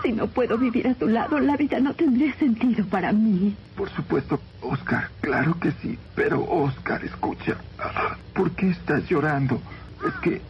Si 0.03 0.13
no 0.13 0.29
puedo 0.29 0.57
vivir 0.57 0.89
a 0.89 0.95
tu 0.95 1.09
lado, 1.09 1.41
la 1.41 1.59
vida 1.59 1.79
no 1.79 1.93
tendría 1.93 2.35
sentido 2.39 2.87
para 2.87 3.13
mí. 3.13 3.55
Por 3.77 3.91
supuesto, 3.91 4.41
Oscar, 4.63 5.11
claro 5.21 5.61
que 5.61 5.73
sí. 5.83 5.99
Pero, 6.15 6.43
Oscar, 6.43 7.05
escucha. 7.05 7.59
¿Por 8.33 8.51
qué 8.53 8.71
estás 8.71 9.07
llorando? 9.11 9.61
Es 10.09 10.15
que 10.23 10.41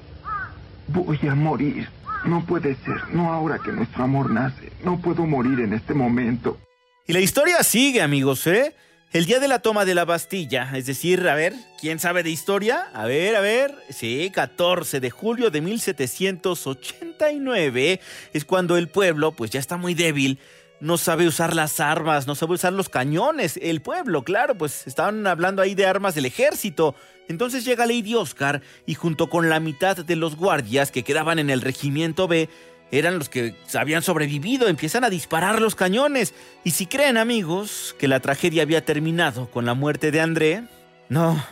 voy 0.87 1.19
a 1.29 1.35
morir. 1.35 1.89
No 2.25 2.47
puede 2.47 2.77
ser, 2.77 3.09
no 3.13 3.33
ahora 3.33 3.59
que 3.59 3.73
nuestro 3.73 4.05
amor 4.05 4.31
nace. 4.31 4.71
No 4.85 5.01
puedo 5.01 5.27
morir 5.27 5.59
en 5.59 5.73
este 5.73 5.95
momento. 5.95 6.61
Y 7.09 7.13
la 7.13 7.19
historia 7.19 7.61
sigue, 7.65 8.03
amigos, 8.03 8.47
¿eh? 8.47 8.73
El 9.13 9.25
día 9.25 9.39
de 9.39 9.47
la 9.49 9.61
toma 9.61 9.85
de 9.85 9.95
la 9.95 10.05
Bastilla, 10.05 10.69
es 10.75 10.87
decir, 10.87 11.29
a 11.29 11.37
ver, 11.37 11.55
¿quién 11.81 12.01
sabe 12.01 12.25
de 12.25 12.31
historia? 12.31 12.89
A 12.93 13.07
ver, 13.07 13.37
a 13.37 13.41
ver, 13.41 13.73
sí, 13.89 14.33
14 14.35 14.99
de 14.99 15.11
julio 15.11 15.51
de 15.51 15.61
1789 15.61 18.01
es 18.33 18.45
cuando 18.45 18.77
el 18.77 18.89
pueblo, 18.89 19.31
pues 19.33 19.53
ya 19.53 19.61
está 19.61 19.77
muy 19.77 19.95
débil, 19.95 20.41
no 20.81 20.99
sabe 20.99 21.27
usar 21.27 21.55
las 21.55 21.81
armas, 21.81 22.27
no 22.27 22.35
sabe 22.35 22.55
usar 22.55 22.73
los 22.73 22.89
cañones. 22.89 23.61
El 23.63 23.81
pueblo, 23.81 24.25
claro, 24.25 24.59
pues 24.59 24.89
estaban 24.89 25.25
hablando 25.27 25.63
ahí 25.63 25.75
de 25.75 25.87
armas 25.87 26.15
del 26.15 26.27
ejército. 26.27 26.95
Entonces 27.29 27.65
llega 27.65 27.87
Lady 27.87 28.15
Oscar 28.15 28.61
y 28.87 28.95
junto 28.95 29.31
con 29.31 29.49
la 29.49 29.61
mitad 29.61 29.97
de 29.97 30.17
los 30.17 30.37
guardias 30.37 30.91
que 30.91 31.05
quedaban 31.05 31.39
en 31.39 31.49
el 31.49 31.63
regimiento 31.63 32.29
B, 32.29 32.51
eran 32.91 33.19
los 33.19 33.29
que 33.29 33.55
habían 33.75 34.03
sobrevivido, 34.03 34.69
empiezan 34.69 35.05
a 35.05 35.11
disparar 35.11 35.61
los 35.61 35.75
cañones. 35.75 36.35
Y 36.65 36.71
si 36.71 36.87
creen 36.87 37.17
amigos 37.17 37.95
que 37.99 38.09
la 38.09 38.21
tragedia 38.21 38.63
había 38.63 38.85
terminado 38.85 39.51
con 39.51 39.67
la 39.67 39.75
muerte 39.75 40.11
de 40.11 40.21
André, 40.21 40.65
no, 41.09 41.43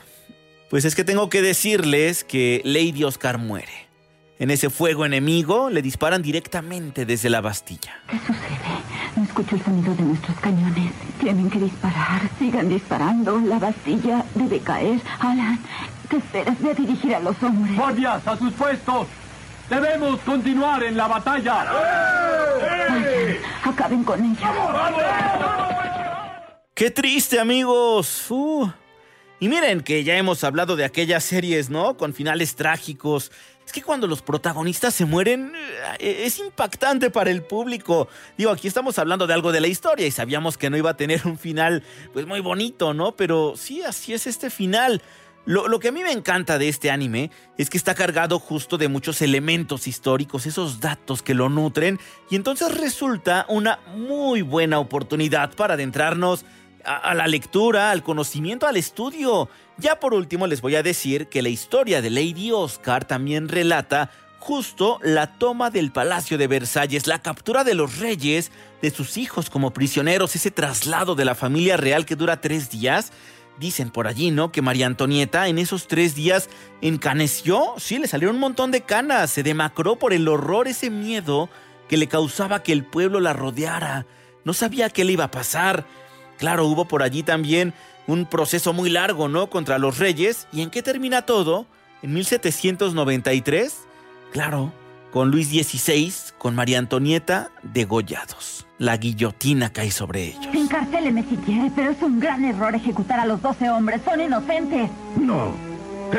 pues 0.70 0.84
es 0.84 0.94
que 0.94 1.04
tengo 1.04 1.28
que 1.28 1.42
decirles 1.42 2.24
que 2.24 2.60
Lady 2.64 3.04
Oscar 3.04 3.38
muere. 3.38 3.84
En 4.38 4.50
ese 4.50 4.68
fuego 4.68 5.06
enemigo 5.06 5.70
le 5.70 5.80
disparan 5.80 6.20
directamente 6.20 7.06
desde 7.06 7.30
la 7.30 7.40
Bastilla. 7.40 7.94
¿Qué 8.08 8.18
sucede? 8.18 8.84
No 9.16 9.22
escucho 9.22 9.54
el 9.54 9.62
sonido 9.62 9.94
de 9.94 10.02
nuestros 10.02 10.36
cañones. 10.40 10.92
Tienen 11.20 11.48
que 11.48 11.60
disparar. 11.60 12.22
Sigan 12.38 12.68
disparando. 12.68 13.38
La 13.38 13.60
Bastilla 13.60 14.24
debe 14.34 14.58
caer. 14.58 15.00
Alan, 15.20 15.60
¿qué 16.10 16.16
esperas? 16.16 16.60
de 16.60 16.74
dirigir 16.74 17.14
a 17.14 17.20
los 17.20 17.40
hombres. 17.42 17.76
¡Guardias, 17.76 18.26
a 18.26 18.36
sus 18.36 18.52
puestos! 18.54 19.06
Debemos 19.68 20.20
continuar 20.20 20.82
en 20.84 20.96
la 20.96 21.08
batalla. 21.08 21.64
Vayan, 22.60 23.38
acaben 23.62 24.04
con 24.04 24.22
ella. 24.22 24.52
¡Qué 26.74 26.90
triste, 26.90 27.40
amigos! 27.40 28.26
Uh. 28.30 28.70
Y 29.40 29.48
miren 29.48 29.80
que 29.80 30.04
ya 30.04 30.16
hemos 30.16 30.44
hablado 30.44 30.76
de 30.76 30.84
aquellas 30.84 31.24
series, 31.24 31.70
¿no? 31.70 31.96
Con 31.96 32.14
finales 32.14 32.56
trágicos. 32.56 33.32
Es 33.64 33.72
que 33.72 33.82
cuando 33.82 34.06
los 34.06 34.22
protagonistas 34.22 34.94
se 34.94 35.06
mueren 35.06 35.52
eh, 35.98 36.22
es 36.24 36.38
impactante 36.38 37.10
para 37.10 37.30
el 37.30 37.42
público. 37.42 38.08
Digo, 38.36 38.50
aquí 38.50 38.68
estamos 38.68 38.98
hablando 38.98 39.26
de 39.26 39.34
algo 39.34 39.52
de 39.52 39.60
la 39.60 39.68
historia 39.68 40.06
y 40.06 40.10
sabíamos 40.10 40.58
que 40.58 40.68
no 40.68 40.76
iba 40.76 40.90
a 40.90 40.96
tener 40.96 41.26
un 41.26 41.38
final 41.38 41.82
pues 42.12 42.26
muy 42.26 42.40
bonito, 42.40 42.92
¿no? 42.92 43.12
Pero 43.12 43.54
sí, 43.56 43.82
así 43.82 44.12
es 44.12 44.26
este 44.26 44.50
final. 44.50 45.00
Lo, 45.46 45.78
que 45.78 45.88
a 45.88 45.92
mí 45.92 46.02
me 46.02 46.12
encanta 46.12 46.58
de 46.58 46.68
este 46.68 46.90
anime 46.90 47.30
es 47.58 47.68
que 47.68 47.76
está 47.76 47.94
cargado 47.94 48.38
justo 48.38 48.78
de 48.78 48.88
muchos 48.88 49.20
elementos 49.20 49.86
históricos, 49.86 50.46
esos 50.46 50.80
datos 50.80 51.22
que 51.22 51.34
lo 51.34 51.50
nutren, 51.50 52.00
y 52.30 52.36
entonces 52.36 52.74
resulta 52.74 53.44
una 53.50 53.78
muy 53.94 54.40
buena 54.40 54.78
oportunidad 54.78 55.54
para 55.54 55.74
adentrarnos 55.74 56.46
a, 56.84 57.14
la 57.14 57.26
lectura, 57.26 57.90
al 57.90 58.02
conocimiento, 58.02 58.66
al 58.66 58.76
estudio. 58.76 59.50
Ya 59.76 60.00
por 60.00 60.14
último 60.14 60.46
les 60.46 60.60
voy 60.60 60.76
a 60.76 60.82
decir 60.82 61.28
que 61.28 61.42
la 61.42 61.48
historia 61.50 62.00
de 62.00 62.10
Lady 62.10 62.50
Oscar 62.52 63.04
también 63.04 63.48
relata 63.48 64.10
justo 64.38 64.98
la 65.02 65.38
toma 65.38 65.70
del 65.70 65.90
Palacio 65.90 66.36
de 66.36 66.46
Versalles, 66.46 67.06
la 67.06 67.20
captura 67.20 67.64
de 67.64 67.74
los 67.74 67.98
reyes, 67.98 68.50
de 68.82 68.90
sus 68.90 69.16
hijos 69.16 69.48
como 69.48 69.72
prisioneros, 69.72 70.36
ese 70.36 70.50
traslado 70.50 71.14
de 71.14 71.24
la 71.24 71.34
familia 71.34 71.76
real 71.76 72.04
que 72.04 72.16
dura 72.16 72.40
tres 72.40 72.70
días. 72.70 73.12
Dicen 73.58 73.90
por 73.90 74.08
allí, 74.08 74.30
¿no? 74.30 74.50
Que 74.50 74.62
María 74.62 74.86
Antonieta 74.86 75.46
en 75.48 75.58
esos 75.58 75.86
tres 75.86 76.14
días 76.14 76.48
encaneció, 76.80 77.74
sí, 77.78 77.98
le 77.98 78.08
salieron 78.08 78.36
un 78.36 78.40
montón 78.40 78.72
de 78.72 78.80
canas, 78.80 79.30
se 79.30 79.42
demacró 79.42 79.96
por 79.96 80.12
el 80.12 80.26
horror, 80.26 80.66
ese 80.66 80.90
miedo 80.90 81.48
que 81.88 81.96
le 81.96 82.08
causaba 82.08 82.62
que 82.62 82.72
el 82.72 82.84
pueblo 82.84 83.20
la 83.20 83.32
rodeara. 83.32 84.06
No 84.44 84.52
sabía 84.52 84.90
qué 84.90 85.04
le 85.04 85.12
iba 85.12 85.24
a 85.24 85.30
pasar. 85.30 85.86
Claro, 86.38 86.66
hubo 86.66 86.86
por 86.86 87.02
allí 87.02 87.22
también 87.22 87.74
un 88.06 88.26
proceso 88.26 88.72
muy 88.72 88.90
largo, 88.90 89.28
¿no? 89.28 89.48
Contra 89.48 89.78
los 89.78 89.98
reyes. 89.98 90.48
¿Y 90.52 90.62
en 90.62 90.70
qué 90.70 90.82
termina 90.82 91.22
todo? 91.22 91.66
En 92.02 92.12
1793, 92.12 93.74
claro, 94.32 94.72
con 95.14 95.30
Luis 95.30 95.46
XVI, 95.46 96.12
con 96.38 96.56
María 96.56 96.80
Antonieta 96.80 97.52
degollados. 97.62 98.66
La 98.78 98.96
guillotina 98.96 99.72
cae 99.72 99.92
sobre 99.92 100.24
ellos. 100.24 100.52
Encarcéleme 100.52 101.22
si 101.22 101.36
quiere, 101.36 101.70
pero 101.72 101.92
es 101.92 102.02
un 102.02 102.18
gran 102.18 102.44
error 102.44 102.74
ejecutar 102.74 103.20
a 103.20 103.24
los 103.24 103.40
doce 103.40 103.70
hombres. 103.70 104.00
Son 104.04 104.20
inocentes. 104.20 104.90
No. 105.16 105.52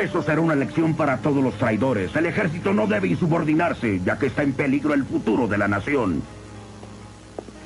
Eso 0.02 0.22
será 0.22 0.40
una 0.40 0.54
lección 0.54 0.94
para 0.94 1.18
todos 1.18 1.44
los 1.44 1.58
traidores. 1.58 2.16
El 2.16 2.24
ejército 2.24 2.72
no 2.72 2.86
debe 2.86 3.08
insubordinarse, 3.08 4.00
ya 4.02 4.18
que 4.18 4.28
está 4.28 4.42
en 4.42 4.54
peligro 4.54 4.94
el 4.94 5.04
futuro 5.04 5.46
de 5.46 5.58
la 5.58 5.68
nación. 5.68 6.22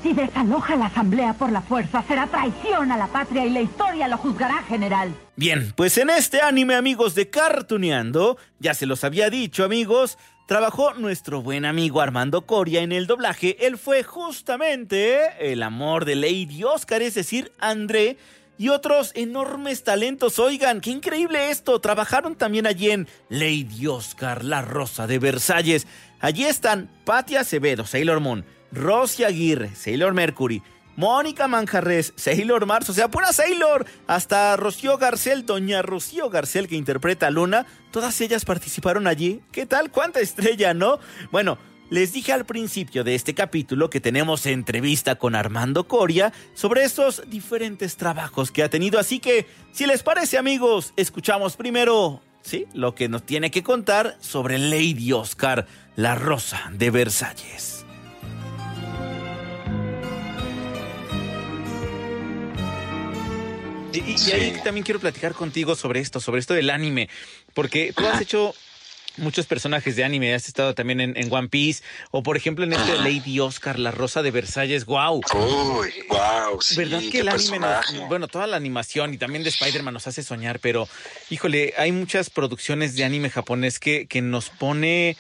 Si 0.03 0.15
desaloja 0.15 0.77
la 0.77 0.87
asamblea 0.87 1.35
por 1.35 1.53
la 1.53 1.61
fuerza, 1.61 2.03
será 2.09 2.27
traición 2.27 2.91
a 2.91 2.97
la 2.97 3.07
patria 3.09 3.45
y 3.45 3.51
la 3.51 3.61
historia 3.61 4.09
lo 4.09 4.17
juzgará, 4.17 4.63
general. 4.63 5.15
Bien, 5.37 5.73
pues 5.77 5.99
en 5.99 6.09
este 6.09 6.41
anime, 6.41 6.75
amigos 6.75 7.15
de 7.15 7.29
Cartuneando, 7.29 8.39
ya 8.59 8.73
se 8.73 8.87
los 8.87 9.05
había 9.05 9.29
dicho, 9.29 9.63
amigos, 9.63 10.17
trabajó 10.47 10.95
nuestro 10.95 11.43
buen 11.43 11.67
amigo 11.67 12.01
Armando 12.01 12.47
Coria 12.47 12.81
en 12.81 12.93
el 12.93 13.07
doblaje. 13.07 13.57
Él 13.67 13.77
fue 13.77 14.03
justamente 14.03 15.53
el 15.53 15.63
amor 15.63 16.07
de 16.07 16.17
Lady 16.17 16.65
Oscar, 16.65 17.03
es 17.03 17.15
decir, 17.15 17.53
André. 17.59 18.17
Y 18.59 18.69
otros 18.69 19.13
enormes 19.15 19.85
talentos. 19.85 20.39
Oigan, 20.39 20.83
qué 20.83 20.91
increíble 20.91 21.51
esto. 21.51 21.81
Trabajaron 21.81 22.35
también 22.35 22.67
allí 22.67 22.91
en 22.91 23.09
Lady 23.31 23.87
Oscar, 23.87 24.45
la 24.45 24.61
Rosa 24.61 25.07
de 25.07 25.19
Versalles. 25.19 25.87
Allí 26.21 26.45
están 26.45 26.91
Patti 27.07 27.37
Acevedo, 27.37 27.87
Sailor 27.87 28.21
Moon. 28.21 28.45
Rosy 28.73 29.25
Aguirre, 29.25 29.75
Sailor 29.75 30.15
Mercury, 30.15 30.63
Mónica 30.97 31.49
Manjarres, 31.49 32.13
Sailor 32.17 32.67
Mars, 32.67 32.91
o 32.91 32.93
sea, 32.93 33.09
pura 33.09 33.33
Sailor, 33.33 33.87
hasta 34.07 34.57
Rocío 34.57 34.99
Garcel, 34.99 35.47
doña 35.47 35.83
Rocío 35.83 36.29
Garcel 36.29 36.69
que 36.69 36.77
interpreta 36.77 37.29
a 37.29 37.31
Luna, 37.31 37.67
todas 37.91 38.21
ellas 38.21 38.45
participaron 38.45 39.07
allí. 39.07 39.41
¿Qué 39.51 39.67
tal? 39.67 39.91
¿Cuánta 39.91 40.21
estrella, 40.21 40.75
no? 40.75 40.99
Bueno, 41.31 41.59
les 41.91 42.13
dije 42.13 42.33
al 42.33 42.45
principio 42.45 43.03
de 43.03 43.15
este 43.15 43.35
capítulo 43.35 43.91
que 43.91 44.01
tenemos 44.01 44.47
entrevista 44.47 45.17
con 45.17 45.35
Armando 45.35 45.89
Coria 45.89 46.33
sobre 46.55 46.85
estos 46.85 47.23
diferentes 47.29 47.97
trabajos 47.97 48.53
que 48.53 48.63
ha 48.63 48.69
tenido, 48.71 49.01
así 49.01 49.21
que 49.21 49.47
si 49.73 49.87
les 49.87 50.03
parece 50.03 50.39
amigos, 50.39 50.93
escuchamos 50.97 51.57
primero, 51.57 52.21
sí, 52.43 52.67
lo 52.75 52.95
que 52.95 53.09
nos 53.09 53.25
tiene 53.25 53.51
que 53.51 53.63
contar 53.63 54.17
sobre 54.21 54.59
Lady 54.59 55.13
Oscar, 55.13 55.67
la 55.97 56.15
Rosa 56.15 56.71
de 56.73 56.91
Versalles. 56.91 57.70
Y, 63.93 64.31
ahí 64.33 64.61
también 64.63 64.85
quiero 64.85 65.01
platicar 65.01 65.35
contigo 65.35 65.75
sobre 65.75 66.01
esto, 66.01 66.21
sobre 66.21 66.41
esto 66.41 66.55
del 66.55 66.71
anime, 66.71 67.09
porque 67.55 67.93
tú 67.97 68.07
has 68.07 68.21
hecho 68.21 68.55
muchos 69.17 69.47
personajes 69.47 69.97
de 69.97 70.05
anime. 70.05 70.35
Has 70.35 70.49
estado 70.49 70.75
también 70.75 71.01
en, 71.01 71.33
One 71.33 71.49
Piece 71.49 71.83
o, 72.11 72.23
por 72.23 72.37
ejemplo, 72.37 72.65
en 72.65 72.73
este 72.73 72.97
Lady 72.99 73.41
Oscar, 73.41 73.79
la 73.79 73.91
Rosa 73.91 74.23
de 74.23 74.31
Versalles. 74.31 74.85
¡Wow! 74.85 75.23
Uy, 75.35 75.93
wow, 76.09 76.61
sí, 76.61 76.77
¿Verdad 76.77 77.03
que 77.11 77.21
el 77.21 77.29
anime, 77.29 77.59
bueno, 78.09 78.29
toda 78.29 78.47
la 78.47 78.57
animación 78.57 79.13
y 79.15 79.19
también 79.19 79.43
de 79.43 79.51
Spider-Man 79.51 79.95
nos 79.95 80.07
hace 80.07 80.23
soñar, 80.23 80.61
pero, 80.61 80.89
híjole, 81.29 81.75
hay 81.77 81.93
muchas 81.93 82.31
producciones 82.31 82.95
de 82.95 83.05
anime 83.05 83.31
japonés 83.31 83.79
que, 83.79 84.07
que 84.07 84.23
nos 84.23 84.51
pone 84.51 85.17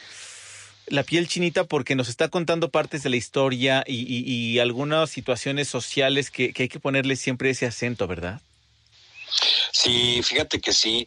la 0.86 1.02
piel 1.04 1.28
chinita 1.28 1.64
porque 1.64 1.94
nos 1.94 2.08
está 2.08 2.28
contando 2.28 2.70
partes 2.70 3.02
de 3.02 3.10
la 3.10 3.16
historia 3.16 3.84
y, 3.86 4.58
algunas 4.58 5.10
situaciones 5.10 5.68
sociales 5.68 6.30
que, 6.30 6.52
que 6.52 6.64
hay 6.64 6.68
que 6.68 6.80
ponerle 6.80 7.16
siempre 7.16 7.50
ese 7.50 7.66
acento, 7.66 8.06
¿verdad? 8.06 8.40
Sí, 9.72 10.22
fíjate 10.22 10.60
que 10.60 10.72
sí. 10.72 11.06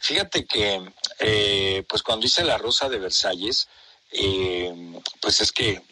Fíjate 0.00 0.46
que, 0.46 0.82
eh, 1.18 1.84
pues 1.88 2.02
cuando 2.02 2.26
hice 2.26 2.44
La 2.44 2.58
Rosa 2.58 2.88
de 2.88 2.98
Versalles, 2.98 3.68
eh, 4.12 4.72
pues 5.20 5.40
es 5.40 5.52
que, 5.52 5.82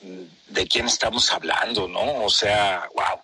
¿de 0.48 0.66
quién 0.68 0.86
estamos 0.86 1.32
hablando, 1.32 1.88
no? 1.88 2.24
O 2.24 2.30
sea, 2.30 2.88
wow. 2.94 3.20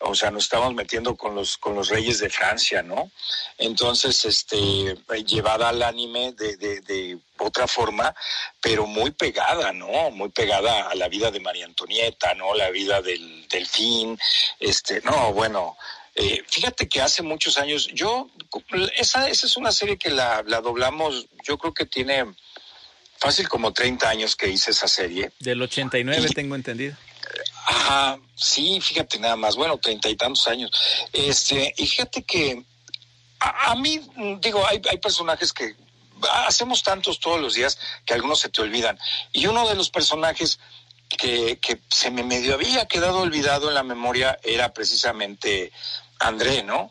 O 0.00 0.14
sea, 0.14 0.30
nos 0.30 0.44
estamos 0.44 0.72
metiendo 0.74 1.16
con 1.16 1.34
los, 1.34 1.58
con 1.58 1.74
los 1.74 1.88
reyes 1.88 2.20
de 2.20 2.30
Francia, 2.30 2.82
¿no? 2.82 3.10
Entonces, 3.58 4.24
este, 4.24 4.96
llevada 5.26 5.70
al 5.70 5.82
anime 5.82 6.32
de, 6.34 6.56
de, 6.56 6.80
de 6.82 7.18
otra 7.38 7.66
forma, 7.66 8.14
pero 8.60 8.86
muy 8.86 9.10
pegada, 9.10 9.72
¿no? 9.72 10.10
Muy 10.12 10.28
pegada 10.28 10.88
a 10.88 10.94
la 10.94 11.08
vida 11.08 11.32
de 11.32 11.40
María 11.40 11.64
Antonieta, 11.64 12.32
¿no? 12.34 12.54
La 12.54 12.70
vida 12.70 13.02
del 13.02 13.48
delfín, 13.48 14.16
este, 14.60 15.00
no, 15.00 15.32
bueno, 15.32 15.76
eh, 16.20 16.42
fíjate 16.48 16.88
que 16.88 17.00
hace 17.00 17.22
muchos 17.22 17.58
años, 17.58 17.88
yo, 17.94 18.28
esa, 18.96 19.28
esa 19.28 19.46
es 19.46 19.56
una 19.56 19.70
serie 19.70 19.96
que 19.96 20.10
la, 20.10 20.42
la 20.44 20.60
doblamos, 20.60 21.26
yo 21.44 21.58
creo 21.58 21.72
que 21.72 21.86
tiene 21.86 22.24
fácil 23.18 23.48
como 23.48 23.72
30 23.72 24.08
años 24.08 24.34
que 24.34 24.48
hice 24.48 24.72
esa 24.72 24.88
serie. 24.88 25.30
Del 25.38 25.62
89 25.62 26.30
tengo 26.34 26.56
entendido. 26.56 26.96
Ajá, 27.66 28.18
sí, 28.34 28.80
fíjate 28.80 29.20
nada 29.20 29.36
más, 29.36 29.54
bueno, 29.54 29.78
treinta 29.78 30.08
y 30.08 30.16
tantos 30.16 30.48
años. 30.48 30.72
Este, 31.12 31.72
y 31.76 31.86
fíjate 31.86 32.24
que 32.24 32.64
a, 33.38 33.70
a, 33.70 33.76
mí, 33.76 34.00
digo, 34.40 34.66
hay, 34.66 34.82
hay 34.90 34.98
personajes 34.98 35.52
que 35.52 35.76
hacemos 36.46 36.82
tantos 36.82 37.20
todos 37.20 37.40
los 37.40 37.54
días 37.54 37.78
que 38.04 38.14
algunos 38.14 38.40
se 38.40 38.48
te 38.48 38.60
olvidan. 38.60 38.98
Y 39.32 39.46
uno 39.46 39.68
de 39.68 39.76
los 39.76 39.90
personajes 39.90 40.58
que, 41.08 41.58
que 41.58 41.80
se 41.88 42.10
me 42.10 42.22
medio 42.22 42.54
había 42.54 42.86
quedado 42.86 43.20
olvidado 43.20 43.68
en 43.68 43.74
la 43.74 43.82
memoria 43.82 44.38
era 44.42 44.72
precisamente 44.72 45.72
André, 46.18 46.62
¿no? 46.62 46.90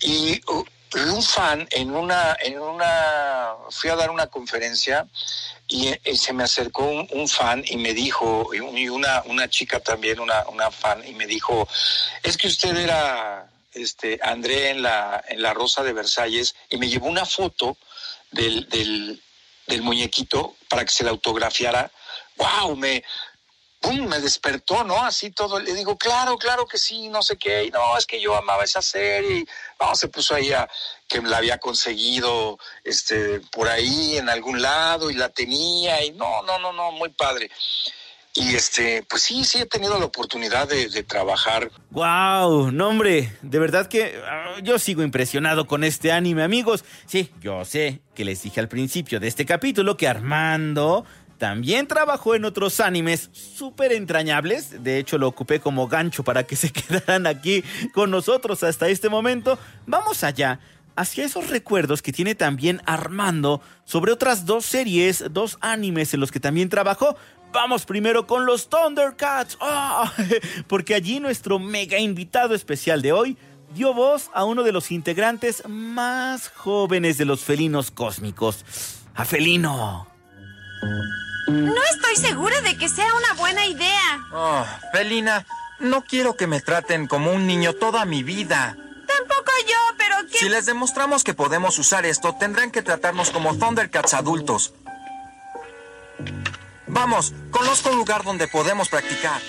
Y 0.00 0.40
uh, 0.46 0.64
un 0.94 1.22
fan 1.22 1.66
en 1.70 1.94
una, 1.94 2.36
en 2.40 2.58
una, 2.58 3.54
fui 3.70 3.90
a 3.90 3.96
dar 3.96 4.10
una 4.10 4.28
conferencia 4.28 5.06
y, 5.66 5.88
eh, 5.88 6.16
se 6.16 6.32
me 6.32 6.44
acercó 6.44 6.84
un, 6.84 7.28
fan 7.28 7.62
y 7.66 7.76
me 7.76 7.92
dijo, 7.92 8.50
y 8.54 8.88
una, 8.88 9.22
una 9.26 9.48
chica 9.48 9.80
también, 9.80 10.18
una, 10.18 10.48
una 10.48 10.70
fan, 10.70 11.06
y 11.06 11.12
me 11.12 11.26
dijo, 11.26 11.68
es 12.22 12.38
que 12.38 12.48
usted 12.48 12.74
era 12.76 13.50
este, 13.72 14.18
André 14.22 14.70
en 14.70 14.82
la, 14.82 15.22
en 15.28 15.42
la 15.42 15.52
Rosa 15.52 15.82
de 15.82 15.92
Versalles, 15.92 16.54
y 16.70 16.78
me 16.78 16.88
llevó 16.88 17.06
una 17.06 17.26
foto 17.26 17.76
del, 18.30 18.68
del, 18.68 19.22
del 19.66 19.82
muñequito 19.82 20.56
para 20.68 20.84
que 20.84 20.92
se 20.92 21.04
la 21.04 21.10
autografiara. 21.10 21.90
¡Wow! 22.36 22.76
Me, 22.76 23.04
¡pum! 23.80 24.06
me 24.06 24.20
despertó, 24.20 24.84
¿no? 24.84 25.04
Así 25.04 25.30
todo. 25.30 25.58
Le 25.60 25.74
digo, 25.74 25.96
claro, 25.96 26.36
claro 26.36 26.66
que 26.66 26.78
sí, 26.78 27.08
no 27.08 27.22
sé 27.22 27.36
qué. 27.36 27.64
Y 27.64 27.70
no, 27.70 27.96
es 27.96 28.06
que 28.06 28.20
yo 28.20 28.36
amaba 28.36 28.64
esa 28.64 28.82
serie. 28.82 29.38
Y, 29.38 29.48
no, 29.80 29.94
se 29.94 30.08
puso 30.08 30.34
ahí 30.34 30.52
a 30.52 30.68
que 31.06 31.20
la 31.22 31.38
había 31.38 31.58
conseguido 31.58 32.58
este, 32.84 33.40
por 33.52 33.68
ahí 33.68 34.16
en 34.16 34.28
algún 34.28 34.60
lado 34.60 35.10
y 35.10 35.14
la 35.14 35.28
tenía. 35.28 36.04
Y 36.04 36.12
no, 36.12 36.42
no, 36.42 36.58
no, 36.58 36.72
no, 36.72 36.92
muy 36.92 37.10
padre. 37.10 37.50
Y 38.34 38.54
este, 38.54 39.02
pues 39.08 39.22
sí, 39.22 39.44
sí 39.44 39.58
he 39.58 39.66
tenido 39.66 39.98
la 39.98 40.04
oportunidad 40.04 40.68
de, 40.68 40.88
de 40.88 41.02
trabajar. 41.02 41.70
¡Wow! 41.90 42.70
No, 42.70 42.88
hombre, 42.88 43.32
de 43.42 43.58
verdad 43.58 43.88
que 43.88 44.20
uh, 44.20 44.60
yo 44.62 44.78
sigo 44.78 45.02
impresionado 45.02 45.66
con 45.66 45.82
este 45.82 46.12
anime, 46.12 46.44
amigos. 46.44 46.84
Sí, 47.06 47.32
yo 47.40 47.64
sé 47.64 48.00
que 48.14 48.24
les 48.24 48.42
dije 48.42 48.60
al 48.60 48.68
principio 48.68 49.18
de 49.18 49.26
este 49.26 49.44
capítulo 49.44 49.96
que 49.96 50.06
Armando 50.06 51.04
también 51.38 51.86
trabajó 51.86 52.34
en 52.34 52.44
otros 52.44 52.80
animes 52.80 53.30
súper 53.32 53.92
entrañables. 53.92 54.82
De 54.82 54.98
hecho, 54.98 55.18
lo 55.18 55.28
ocupé 55.28 55.60
como 55.60 55.88
gancho 55.88 56.24
para 56.24 56.44
que 56.44 56.56
se 56.56 56.70
quedaran 56.70 57.26
aquí 57.26 57.64
con 57.94 58.10
nosotros 58.10 58.62
hasta 58.62 58.88
este 58.88 59.08
momento. 59.08 59.58
Vamos 59.86 60.24
allá 60.24 60.60
hacia 60.96 61.24
esos 61.24 61.48
recuerdos 61.48 62.02
que 62.02 62.12
tiene 62.12 62.34
también 62.34 62.82
Armando 62.84 63.62
sobre 63.84 64.10
otras 64.10 64.46
dos 64.46 64.66
series, 64.66 65.24
dos 65.30 65.56
animes 65.60 66.12
en 66.12 66.20
los 66.20 66.32
que 66.32 66.40
también 66.40 66.68
trabajó. 66.68 67.16
Vamos 67.52 67.86
primero 67.86 68.26
con 68.26 68.44
los 68.44 68.68
Thundercats, 68.68 69.56
¡Oh! 69.60 70.04
porque 70.66 70.94
allí 70.94 71.20
nuestro 71.20 71.58
mega 71.58 71.98
invitado 71.98 72.54
especial 72.54 73.00
de 73.00 73.12
hoy 73.12 73.38
dio 73.74 73.94
voz 73.94 74.30
a 74.34 74.44
uno 74.44 74.64
de 74.64 74.72
los 74.72 74.90
integrantes 74.90 75.62
más 75.68 76.48
jóvenes 76.48 77.16
de 77.16 77.24
los 77.24 77.40
felinos 77.44 77.90
cósmicos, 77.90 78.64
a 79.14 79.24
Felino. 79.24 80.08
No 81.48 81.82
estoy 81.90 82.16
segura 82.16 82.60
de 82.60 82.76
que 82.76 82.88
sea 82.88 83.12
una 83.14 83.32
buena 83.34 83.66
idea. 83.66 84.26
Oh, 84.32 84.64
Felina, 84.92 85.46
no 85.80 86.04
quiero 86.04 86.36
que 86.36 86.46
me 86.46 86.60
traten 86.60 87.06
como 87.06 87.32
un 87.32 87.46
niño 87.46 87.72
toda 87.72 88.04
mi 88.04 88.22
vida. 88.22 88.76
Tampoco 89.06 89.52
yo, 89.66 89.96
pero 89.96 90.16
¿qué? 90.30 90.38
Si 90.38 90.48
les 90.50 90.66
demostramos 90.66 91.24
que 91.24 91.32
podemos 91.32 91.78
usar 91.78 92.04
esto, 92.04 92.34
tendrán 92.38 92.70
que 92.70 92.82
tratarnos 92.82 93.30
como 93.30 93.56
Thundercats 93.56 94.12
adultos. 94.12 94.74
Vamos, 96.86 97.32
conozco 97.50 97.90
un 97.90 97.96
lugar 97.96 98.24
donde 98.24 98.46
podemos 98.48 98.88
practicar. 98.88 99.40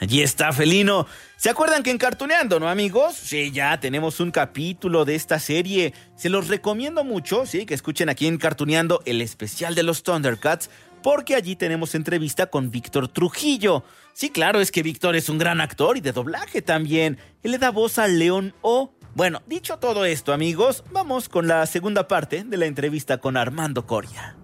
Allí 0.00 0.22
está, 0.22 0.52
Felino. 0.52 1.06
¿Se 1.36 1.50
acuerdan 1.50 1.82
que 1.82 1.90
en 1.90 1.98
Cartuneando, 1.98 2.58
no, 2.58 2.68
amigos? 2.68 3.14
Sí, 3.14 3.52
ya 3.52 3.78
tenemos 3.78 4.18
un 4.18 4.30
capítulo 4.30 5.04
de 5.04 5.14
esta 5.14 5.38
serie. 5.38 5.94
Se 6.16 6.28
los 6.28 6.48
recomiendo 6.48 7.04
mucho, 7.04 7.46
sí, 7.46 7.64
que 7.64 7.74
escuchen 7.74 8.08
aquí 8.08 8.26
en 8.26 8.38
Cartuneando 8.38 9.02
el 9.06 9.20
especial 9.20 9.74
de 9.74 9.82
los 9.82 10.02
Thundercats, 10.02 10.68
porque 11.04 11.34
allí 11.34 11.54
tenemos 11.54 11.94
entrevista 11.94 12.46
con 12.46 12.70
Víctor 12.70 13.08
Trujillo. 13.08 13.84
Sí, 14.14 14.30
claro, 14.30 14.62
es 14.62 14.72
que 14.72 14.82
Víctor 14.82 15.16
es 15.16 15.28
un 15.28 15.36
gran 15.36 15.60
actor 15.60 15.98
y 15.98 16.00
de 16.00 16.12
doblaje 16.12 16.62
también. 16.62 17.18
Él 17.42 17.50
le 17.50 17.58
da 17.58 17.70
voz 17.70 17.98
a 17.98 18.08
León 18.08 18.54
O. 18.62 18.90
Bueno, 19.14 19.42
dicho 19.44 19.78
todo 19.78 20.06
esto, 20.06 20.32
amigos, 20.32 20.82
vamos 20.92 21.28
con 21.28 21.46
la 21.46 21.66
segunda 21.66 22.08
parte 22.08 22.42
de 22.42 22.56
la 22.56 22.64
entrevista 22.64 23.18
con 23.18 23.36
Armando 23.36 23.86
Coria. 23.86 24.34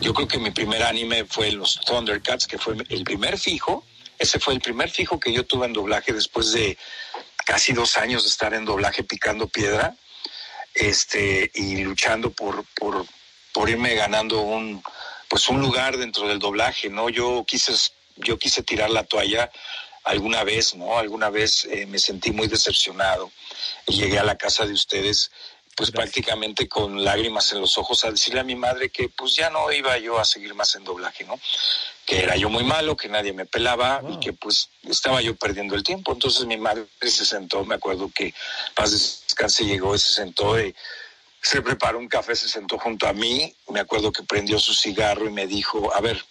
Yo 0.00 0.14
creo 0.14 0.28
que 0.28 0.38
mi 0.38 0.52
primer 0.52 0.84
anime 0.84 1.24
fue 1.24 1.50
los 1.50 1.80
Thundercats, 1.80 2.46
que 2.46 2.56
fue 2.56 2.76
el 2.88 3.02
primer 3.02 3.36
fijo. 3.36 3.84
Ese 4.16 4.38
fue 4.38 4.54
el 4.54 4.60
primer 4.60 4.90
fijo 4.90 5.18
que 5.18 5.32
yo 5.32 5.44
tuve 5.44 5.66
en 5.66 5.72
doblaje 5.72 6.12
después 6.12 6.52
de 6.52 6.78
casi 7.44 7.72
dos 7.72 7.98
años 7.98 8.22
de 8.22 8.28
estar 8.28 8.54
en 8.54 8.64
doblaje 8.64 9.02
picando 9.02 9.48
piedra 9.48 9.96
este, 10.76 11.50
y 11.54 11.78
luchando 11.78 12.30
por, 12.30 12.64
por, 12.74 13.06
por 13.52 13.68
irme 13.68 13.94
ganando 13.94 14.40
un, 14.40 14.82
pues 15.28 15.48
un 15.48 15.60
lugar 15.60 15.96
dentro 15.96 16.28
del 16.28 16.38
doblaje, 16.38 16.88
¿no? 16.88 17.08
Yo 17.08 17.44
quise, 17.46 17.72
yo 18.16 18.38
quise 18.38 18.62
tirar 18.62 18.90
la 18.90 19.04
toalla 19.04 19.50
alguna 20.04 20.44
vez, 20.44 20.74
¿no? 20.74 20.98
Alguna 20.98 21.30
vez 21.30 21.64
eh, 21.64 21.86
me 21.86 21.98
sentí 21.98 22.30
muy 22.30 22.46
decepcionado 22.46 23.32
y 23.86 23.94
llegué 23.96 24.18
a 24.18 24.24
la 24.24 24.36
casa 24.36 24.64
de 24.64 24.72
ustedes 24.72 25.30
pues 25.76 25.90
prácticamente 25.90 26.68
con 26.68 27.04
lágrimas 27.04 27.52
en 27.52 27.60
los 27.60 27.76
ojos 27.76 28.04
a 28.04 28.10
decirle 28.10 28.40
a 28.40 28.44
mi 28.44 28.56
madre 28.56 28.88
que 28.88 29.10
pues 29.10 29.34
ya 29.34 29.50
no 29.50 29.70
iba 29.70 29.96
yo 29.98 30.18
a 30.18 30.24
seguir 30.24 30.54
más 30.54 30.74
en 30.74 30.84
doblaje, 30.84 31.24
¿no? 31.24 31.38
Que 32.06 32.22
era 32.22 32.34
yo 32.36 32.48
muy 32.48 32.64
malo, 32.64 32.96
que 32.96 33.08
nadie 33.08 33.34
me 33.34 33.44
pelaba 33.44 34.00
y 34.10 34.18
que 34.18 34.32
pues 34.32 34.70
estaba 34.88 35.20
yo 35.20 35.36
perdiendo 35.36 35.74
el 35.74 35.84
tiempo. 35.84 36.12
Entonces 36.12 36.46
mi 36.46 36.56
madre 36.56 36.86
se 37.02 37.26
sentó, 37.26 37.64
me 37.64 37.74
acuerdo 37.74 38.10
que 38.12 38.32
Paz 38.74 38.92
Descanse 38.92 39.64
llegó 39.66 39.94
y 39.94 39.98
se 39.98 40.14
sentó 40.14 40.58
y 40.58 40.74
se 41.42 41.60
preparó 41.60 41.98
un 41.98 42.08
café, 42.08 42.34
se 42.34 42.48
sentó 42.48 42.78
junto 42.78 43.06
a 43.06 43.12
mí, 43.12 43.54
me 43.68 43.80
acuerdo 43.80 44.10
que 44.10 44.22
prendió 44.22 44.58
su 44.58 44.74
cigarro 44.74 45.26
y 45.26 45.30
me 45.30 45.46
dijo, 45.46 45.94
a 45.94 46.00
ver, 46.00 46.24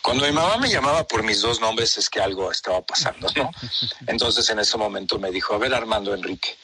cuando 0.00 0.24
mi 0.24 0.32
mamá 0.32 0.56
me 0.56 0.70
llamaba 0.70 1.06
por 1.06 1.22
mis 1.22 1.42
dos 1.42 1.60
nombres 1.60 1.98
es 1.98 2.08
que 2.08 2.20
algo 2.20 2.50
estaba 2.50 2.80
pasando, 2.80 3.28
¿no? 3.36 3.50
Entonces 4.06 4.48
en 4.48 4.58
ese 4.58 4.78
momento 4.78 5.18
me 5.18 5.30
dijo, 5.30 5.54
a 5.54 5.58
ver 5.58 5.74
Armando 5.74 6.14
Enrique, 6.14 6.56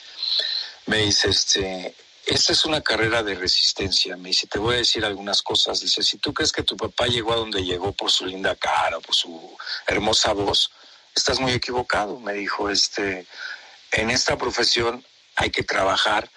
me 0.87 0.99
dice, 0.99 1.29
este, 1.29 1.94
esta 2.25 2.53
es 2.53 2.64
una 2.64 2.81
carrera 2.81 3.22
de 3.22 3.35
resistencia. 3.35 4.16
Me 4.16 4.31
dice, 4.31 4.46
te 4.46 4.59
voy 4.59 4.75
a 4.75 4.79
decir 4.79 5.05
algunas 5.05 5.42
cosas. 5.42 5.81
Dice, 5.81 6.03
si 6.03 6.18
tú 6.18 6.33
crees 6.33 6.53
que 6.53 6.62
tu 6.62 6.77
papá 6.77 7.07
llegó 7.07 7.33
a 7.33 7.37
donde 7.37 7.64
llegó 7.64 7.92
por 7.92 8.11
su 8.11 8.27
linda 8.27 8.55
cara, 8.57 8.99
por 9.01 9.14
su 9.14 9.57
hermosa 9.87 10.33
voz, 10.33 10.70
estás 11.14 11.40
muy 11.40 11.53
equivocado. 11.53 12.18
Me 12.20 12.33
dijo, 12.35 12.70
este, 12.70 13.27
en 13.92 14.11
esta 14.11 14.37
profesión 14.37 15.05
hay 15.37 15.51
que 15.51 15.62
trabajar, 15.62 16.31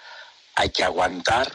hay 0.55 0.69
que 0.69 0.83
aguantar, 0.83 1.51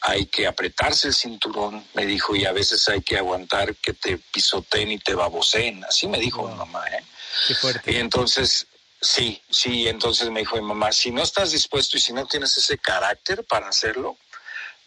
hay 0.00 0.26
que 0.26 0.46
apretarse 0.46 1.08
el 1.08 1.14
cinturón, 1.14 1.86
me 1.94 2.04
dijo, 2.04 2.36
y 2.36 2.44
a 2.44 2.52
veces 2.52 2.86
hay 2.90 3.00
que 3.00 3.16
aguantar 3.16 3.74
que 3.76 3.94
te 3.94 4.18
pisoteen 4.18 4.90
y 4.90 4.98
te 4.98 5.14
baboseen. 5.14 5.82
Así 5.84 6.06
me 6.06 6.18
dijo 6.18 6.46
mi 6.46 6.54
mamá, 6.54 6.86
¿eh? 6.88 7.02
Qué 7.48 7.54
fuerte. 7.54 7.92
Y 7.92 7.96
entonces, 7.96 8.66
sí, 9.04 9.40
sí, 9.50 9.86
entonces 9.88 10.30
me 10.30 10.40
dijo 10.40 10.56
mi 10.56 10.62
mamá, 10.62 10.90
si 10.92 11.10
no 11.10 11.22
estás 11.22 11.52
dispuesto 11.52 11.96
y 11.96 12.00
si 12.00 12.12
no 12.12 12.26
tienes 12.26 12.56
ese 12.56 12.78
carácter 12.78 13.44
para 13.44 13.68
hacerlo, 13.68 14.16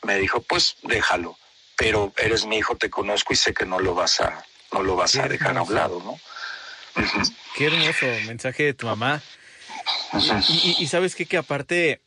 me 0.04 0.18
dijo, 0.18 0.42
pues 0.42 0.76
déjalo. 0.84 1.38
Pero 1.78 2.12
eres 2.18 2.46
mi 2.46 2.58
hijo, 2.58 2.76
te 2.76 2.90
conozco 2.90 3.34
y 3.34 3.36
sé 3.36 3.54
que 3.54 3.66
no 3.66 3.80
lo 3.80 3.94
vas 3.94 4.20
a, 4.20 4.44
no 4.72 4.82
lo 4.82 4.96
vas 4.96 5.16
a 5.18 5.28
dejar 5.28 5.56
a 5.58 5.62
un 5.62 5.76
lado, 5.76 6.02
¿no? 6.04 6.20
Qué 7.56 7.66
hermoso 7.68 8.06
mensaje 8.26 8.64
de 8.64 8.74
tu 8.74 8.88
mamá. 8.88 9.22
Y, 10.50 10.54
y- 10.72 10.76
y 10.80 10.88
sabes 10.88 11.16
qué, 11.16 11.26
que 11.28 11.38
aparte, 11.38 12.02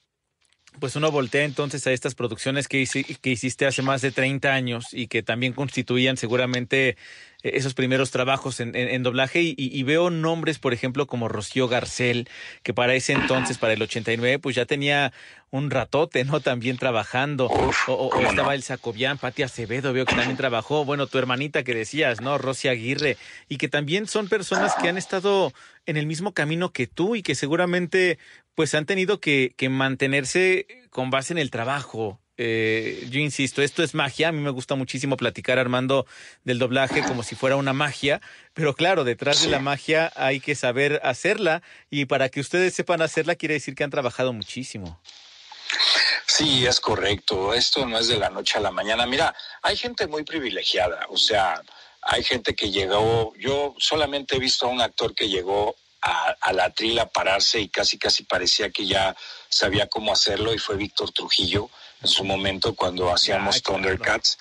pues 0.81 0.96
uno 0.96 1.11
voltea 1.12 1.44
entonces 1.44 1.87
a 1.87 1.92
estas 1.92 2.14
producciones 2.16 2.66
que, 2.66 2.83
hici- 2.83 3.18
que 3.20 3.31
hiciste 3.31 3.66
hace 3.66 3.83
más 3.83 4.03
de 4.03 4.11
30 4.11 4.53
años 4.53 4.87
y 4.92 5.07
que 5.07 5.23
también 5.23 5.53
constituían 5.53 6.16
seguramente 6.16 6.96
esos 7.42 7.74
primeros 7.74 8.11
trabajos 8.11 8.61
en, 8.61 8.74
en- 8.76 8.88
en 8.88 9.03
doblaje 9.03 9.40
y, 9.42 9.83
veo 9.83 10.11
nombres, 10.11 10.59
por 10.59 10.72
ejemplo, 10.74 11.07
como 11.07 11.29
Rocío 11.29 11.68
Garcel, 11.68 12.29
que 12.62 12.74
para 12.74 12.94
ese 12.94 13.12
entonces, 13.14 13.57
para 13.59 13.72
el 13.72 13.83
89, 13.83 14.38
pues 14.38 14.57
ya 14.57 14.66
tenía 14.66 15.12
un 15.50 15.70
ratote, 15.70 16.24
¿no? 16.24 16.40
También 16.40 16.76
trabajando. 16.76 17.46
o 17.46 17.92
o- 17.92 18.09
o 18.09 18.20
estaba 18.20 18.55
el 18.55 18.62
Sacobian, 18.62 19.18
Pati 19.18 19.42
Acevedo, 19.42 19.92
veo 19.92 20.05
que 20.07 20.14
también 20.14 20.37
trabajó. 20.37 20.85
Bueno, 20.85 21.07
tu 21.07 21.18
hermanita 21.18 21.64
que 21.64 21.74
decías, 21.74 22.20
¿no? 22.20 22.38
Rosy 22.38 22.68
Aguirre. 22.68 23.16
Y 23.48 23.57
que 23.57 23.68
también 23.68 24.07
son 24.07 24.29
personas 24.29 24.74
que 24.81 24.88
han 24.88 24.96
estado 24.98 25.53
en 25.87 25.96
el 25.96 26.07
mismo 26.07 26.33
camino 26.35 26.72
que 26.72 26.87
tú 26.87 27.16
y 27.16 27.22
que 27.22 27.35
seguramente 27.35 28.18
pues 28.55 28.74
han 28.74 28.85
tenido 28.87 29.20
que, 29.20 29.55
que 29.57 29.68
mantenerse 29.70 30.66
con 30.90 31.11
base 31.11 31.33
en 31.33 31.38
el 31.38 31.50
trabajo. 31.50 32.19
Eh, 32.42 33.07
yo 33.11 33.20
insisto, 33.20 33.61
esto 33.61 33.83
es 33.83 33.94
magia. 33.94 34.29
A 34.29 34.33
mí 34.33 34.40
me 34.40 34.48
gusta 34.48 34.74
muchísimo 34.74 35.18
platicar, 35.18 35.59
Armando, 35.59 36.07
del 36.42 36.59
doblaje 36.59 37.03
como 37.03 37.22
si 37.22 37.35
fuera 37.35 37.57
una 37.57 37.74
magia. 37.74 38.22
Pero 38.55 38.74
claro, 38.74 39.05
detrás 39.05 39.42
de 39.42 39.50
la 39.50 39.59
magia 39.59 40.11
hay 40.16 40.40
que 40.40 40.55
saber 40.55 41.03
hacerla. 41.05 41.61
Y 41.90 42.07
para 42.07 42.31
que 42.31 42.40
ustedes 42.40 42.72
sepan 42.72 43.03
hacerla, 43.03 43.35
quiere 43.35 43.55
decir 43.55 43.74
que 43.74 43.85
han 43.85 43.90
trabajado 43.90 44.33
muchísimo. 44.33 44.98
Sí, 46.26 46.64
es 46.64 46.81
correcto. 46.81 47.53
Esto 47.53 47.85
no 47.85 47.98
es 47.98 48.09
de 48.09 48.16
la 48.16 48.31
noche 48.31 48.57
a 48.57 48.62
la 48.62 48.70
mañana. 48.70 49.05
Mira, 49.05 49.35
hay 49.61 49.76
gente 49.76 50.07
muy 50.07 50.24
privilegiada. 50.24 51.05
O 51.11 51.18
sea, 51.18 51.61
hay 52.00 52.24
gente 52.24 52.55
que 52.55 52.70
llegó. 52.70 53.35
Yo 53.37 53.74
solamente 53.76 54.37
he 54.37 54.38
visto 54.38 54.64
a 54.64 54.70
un 54.70 54.81
actor 54.81 55.14
que 55.14 55.29
llegó 55.29 55.76
a, 56.00 56.35
a 56.40 56.55
la 56.55 56.70
trila 56.70 57.03
a 57.03 57.11
pararse 57.11 57.61
y 57.61 57.68
casi, 57.68 57.98
casi 57.98 58.22
parecía 58.24 58.70
que 58.70 58.87
ya 58.87 59.14
sabía 59.50 59.88
cómo 59.88 60.11
hacerlo 60.11 60.55
y 60.55 60.59
fue 60.59 60.76
Víctor 60.76 61.12
Trujillo 61.12 61.68
en 62.02 62.08
su 62.08 62.24
momento 62.24 62.74
cuando 62.74 63.12
hacíamos 63.12 63.62
Thundercats, 63.62 64.38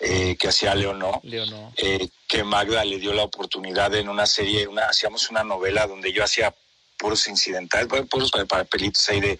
eh, 0.00 0.36
que 0.38 0.48
hacía 0.48 0.74
Leonor. 0.74 1.20
Leonor. 1.22 1.72
eh, 1.76 2.08
que 2.26 2.42
Magda 2.44 2.84
le 2.84 2.98
dio 2.98 3.12
la 3.12 3.24
oportunidad 3.24 3.94
en 3.94 4.08
una 4.08 4.26
serie, 4.26 4.66
una, 4.66 4.86
hacíamos 4.86 5.28
una 5.30 5.44
novela 5.44 5.86
donde 5.86 6.12
yo 6.12 6.24
hacía 6.24 6.54
puros 6.96 7.26
incidentales, 7.28 7.88
puros 8.08 8.30
pa- 8.30 8.44
papelitos 8.46 9.08
ahí 9.10 9.20
de 9.20 9.38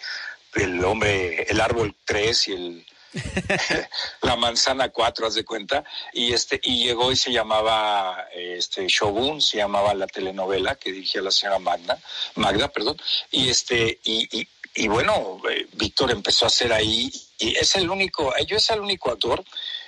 el 0.55 0.85
hombre, 0.85 1.45
el 1.45 1.61
árbol 1.61 1.95
3 2.05 2.49
y 2.49 2.53
el 2.53 2.87
la 4.23 4.37
manzana 4.37 4.89
4, 4.91 5.27
haz 5.27 5.35
de 5.35 5.45
cuenta, 5.45 5.85
y 6.13 6.33
este 6.33 6.61
y 6.63 6.85
llegó 6.85 7.13
y 7.13 7.17
se 7.17 7.31
llamaba 7.33 8.27
este 8.35 8.87
Shogun, 8.89 9.41
se 9.43 9.59
llamaba 9.59 9.95
la 9.95 10.07
telenovela 10.07 10.75
que 10.77 10.93
dirigía 10.93 11.21
la 11.23 11.31
señora 11.31 11.59
Magda, 11.59 11.99
Magda, 12.37 12.69
perdón, 12.69 12.97
y 13.31 13.49
este 13.51 13.99
y, 14.05 14.41
y, 14.41 14.49
y 14.75 14.89
bueno, 14.89 15.41
eh, 15.51 15.67
Víctor 15.75 16.11
empezó 16.11 16.47
a 16.47 16.49
hacer 16.49 16.73
ahí 16.73 17.13
y 17.39 17.57
es 17.57 17.77
el 17.77 17.91
único, 17.91 18.35
eh, 18.37 18.47
yo 18.47 18.57
es 18.57 18.71
el 18.71 18.81
único 18.81 19.11
actor 19.11 19.45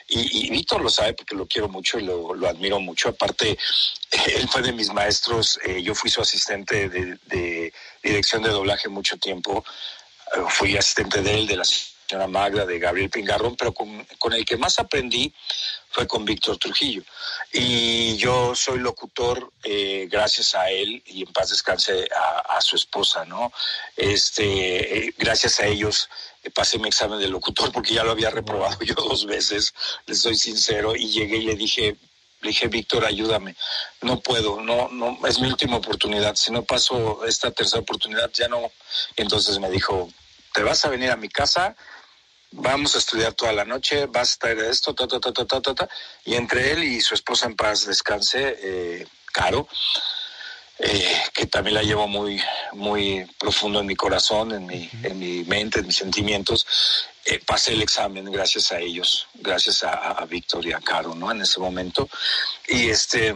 y, 0.07 0.51
Víctor 0.51 0.83
lo 0.83 0.91
sabe 0.91 1.15
porque 1.15 1.35
lo 1.35 1.47
quiero 1.47 1.69
mucho 1.69 1.99
y 1.99 2.03
lo, 2.03 2.35
lo 2.35 2.49
admiro 2.49 2.79
mucho. 2.79 3.09
Aparte, 3.09 3.57
él 4.27 4.49
fue 4.49 4.61
de 4.61 4.73
mis 4.73 4.93
maestros, 4.93 5.59
eh, 5.65 5.83
yo 5.83 5.95
fui 5.95 6.11
su 6.11 6.21
asistente 6.21 6.91
de, 6.91 7.73
dirección 8.03 8.43
de 8.43 8.51
doblaje 8.51 8.89
mucho 8.89 9.17
tiempo, 9.17 9.65
fui 10.49 10.77
asistente 10.77 11.23
de 11.23 11.35
él, 11.35 11.47
de 11.47 11.57
la 11.57 11.65
señora 11.65 12.27
Magda, 12.27 12.67
de 12.67 12.79
Gabriel 12.79 13.09
Pingarrón, 13.09 13.57
pero 13.57 13.73
con, 13.73 14.07
con 14.19 14.35
el 14.35 14.45
que 14.45 14.59
más 14.59 14.79
aprendí 14.79 15.33
fue 15.95 16.09
con 16.09 16.25
Víctor 16.25 16.59
Trujillo. 16.59 17.05
Y 17.53 18.17
yo 18.17 18.57
soy 18.57 18.81
locutor 18.81 19.53
eh, 19.63 20.09
gracias 20.11 20.57
a 20.57 20.69
él 20.69 21.01
y 21.07 21.23
en 21.23 21.33
paz 21.33 21.51
descanse 21.51 22.09
a, 22.15 22.57
a 22.57 22.61
su 22.61 22.75
esposa, 22.75 23.25
¿no? 23.25 23.53
Este, 23.97 25.07
eh, 25.07 25.15
gracias 25.17 25.61
a 25.61 25.67
ellos 25.67 26.09
eh, 26.43 26.51
pasé 26.51 26.81
mi 26.81 26.89
examen 26.89 27.21
de 27.21 27.29
locutor 27.29 27.71
porque 27.71 27.95
ya 27.95 28.03
lo 28.03 28.11
había 28.11 28.31
reprobado 28.31 28.77
yo 28.85 28.95
dos 28.95 29.25
veces, 29.25 29.73
les 30.07 30.21
soy 30.21 30.37
sincero, 30.37 30.97
y 30.97 31.09
llegué 31.11 31.37
y 31.37 31.43
le 31.43 31.55
dije, 31.55 31.97
le 32.41 32.49
dije, 32.49 32.67
Víctor, 32.67 33.05
ayúdame, 33.05 33.55
no 34.03 34.19
puedo, 34.19 34.61
no, 34.61 34.89
no, 34.89 35.17
es 35.29 35.39
mi 35.39 35.47
última 35.47 35.77
oportunidad, 35.77 36.35
si 36.35 36.51
no 36.51 36.65
paso 36.65 37.25
esta 37.25 37.53
tercera 37.53 37.83
oportunidad 37.83 38.33
ya 38.33 38.49
no. 38.49 38.73
Entonces 39.15 39.61
me 39.61 39.71
dijo, 39.71 40.11
te 40.53 40.65
vas 40.65 40.85
a 40.85 40.89
venir 40.89 41.13
a 41.13 41.17
mi 41.17 41.29
casa, 41.29 41.77
vamos 42.55 42.95
a 42.95 42.99
estudiar 42.99 43.33
toda 43.35 43.53
la 43.53 43.65
noche, 43.65 44.07
vas 44.07 44.35
a 44.35 44.39
traer 44.39 44.59
esto, 44.61 44.95
ta, 44.95 45.07
ta, 45.07 45.21
ta, 45.21 45.33
ta, 45.33 45.45
ta, 45.45 45.61
ta, 45.61 45.75
ta. 45.75 45.89
Y 46.25 46.35
entre 46.35 46.73
él 46.73 46.85
y 46.85 47.01
su 47.01 47.15
esposa 47.15 47.47
en 47.47 47.57
paz 47.57 47.87
descanse, 47.87 48.57
eh, 48.63 49.07
Caro, 49.33 49.67
eh, 50.79 51.23
que 51.33 51.47
también 51.47 51.75
la 51.75 51.83
llevo 51.83 52.07
muy, 52.07 52.41
muy 52.73 53.27
profundo 53.39 53.81
en 53.81 53.87
mi 53.87 53.97
corazón, 53.97 54.53
en 54.53 54.67
mi, 54.67 54.89
en 55.03 55.19
mi 55.19 55.45
mente, 55.45 55.81
en 55.81 55.87
mis 55.87 55.97
sentimientos, 55.97 56.67
eh, 57.25 57.41
pasé 57.45 57.73
el 57.73 57.83
examen 57.83 58.31
gracias 58.31 58.71
a 58.71 58.79
ellos, 58.79 59.27
gracias 59.35 59.83
a, 59.83 60.13
a 60.13 60.25
Víctor 60.27 60.65
y 60.67 60.73
a 60.73 60.81
Caro, 60.81 61.15
¿no? 61.15 61.31
En 61.33 61.41
ese 61.43 61.59
momento. 61.59 62.09
Y 62.69 62.89
este, 62.89 63.35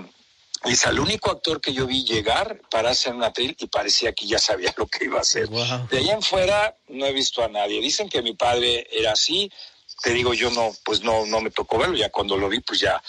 es 0.64 0.84
el 0.86 0.98
único 0.98 1.30
actor 1.30 1.60
que 1.60 1.72
yo 1.72 1.86
vi 1.86 2.04
llegar, 2.04 2.60
pararse 2.70 3.08
en 3.08 3.16
una 3.16 3.28
atril 3.28 3.56
y 3.58 3.66
parecía 3.66 4.12
que 4.12 4.26
ya 4.26 4.38
sabía 4.38 4.74
lo 4.76 4.86
que 4.86 5.04
iba 5.04 5.18
a 5.18 5.22
hacer. 5.22 5.48
De 5.48 5.98
ahí 5.98 6.10
en 6.10 6.22
fuera 6.22 6.76
no 6.88 7.06
he 7.06 7.12
visto 7.12 7.42
a 7.42 7.48
nadie. 7.48 7.80
Dicen 7.80 8.08
que 8.08 8.22
mi 8.22 8.34
padre 8.34 8.86
era 8.90 9.12
así. 9.12 9.50
Te 10.02 10.10
digo, 10.10 10.34
yo 10.34 10.50
no, 10.50 10.70
pues 10.84 11.02
no, 11.02 11.26
no 11.26 11.40
me 11.40 11.50
tocó 11.50 11.78
verlo. 11.78 11.96
Ya 11.96 12.10
cuando 12.10 12.36
lo 12.36 12.48
vi, 12.48 12.60
pues 12.60 12.80
ya, 12.80 13.02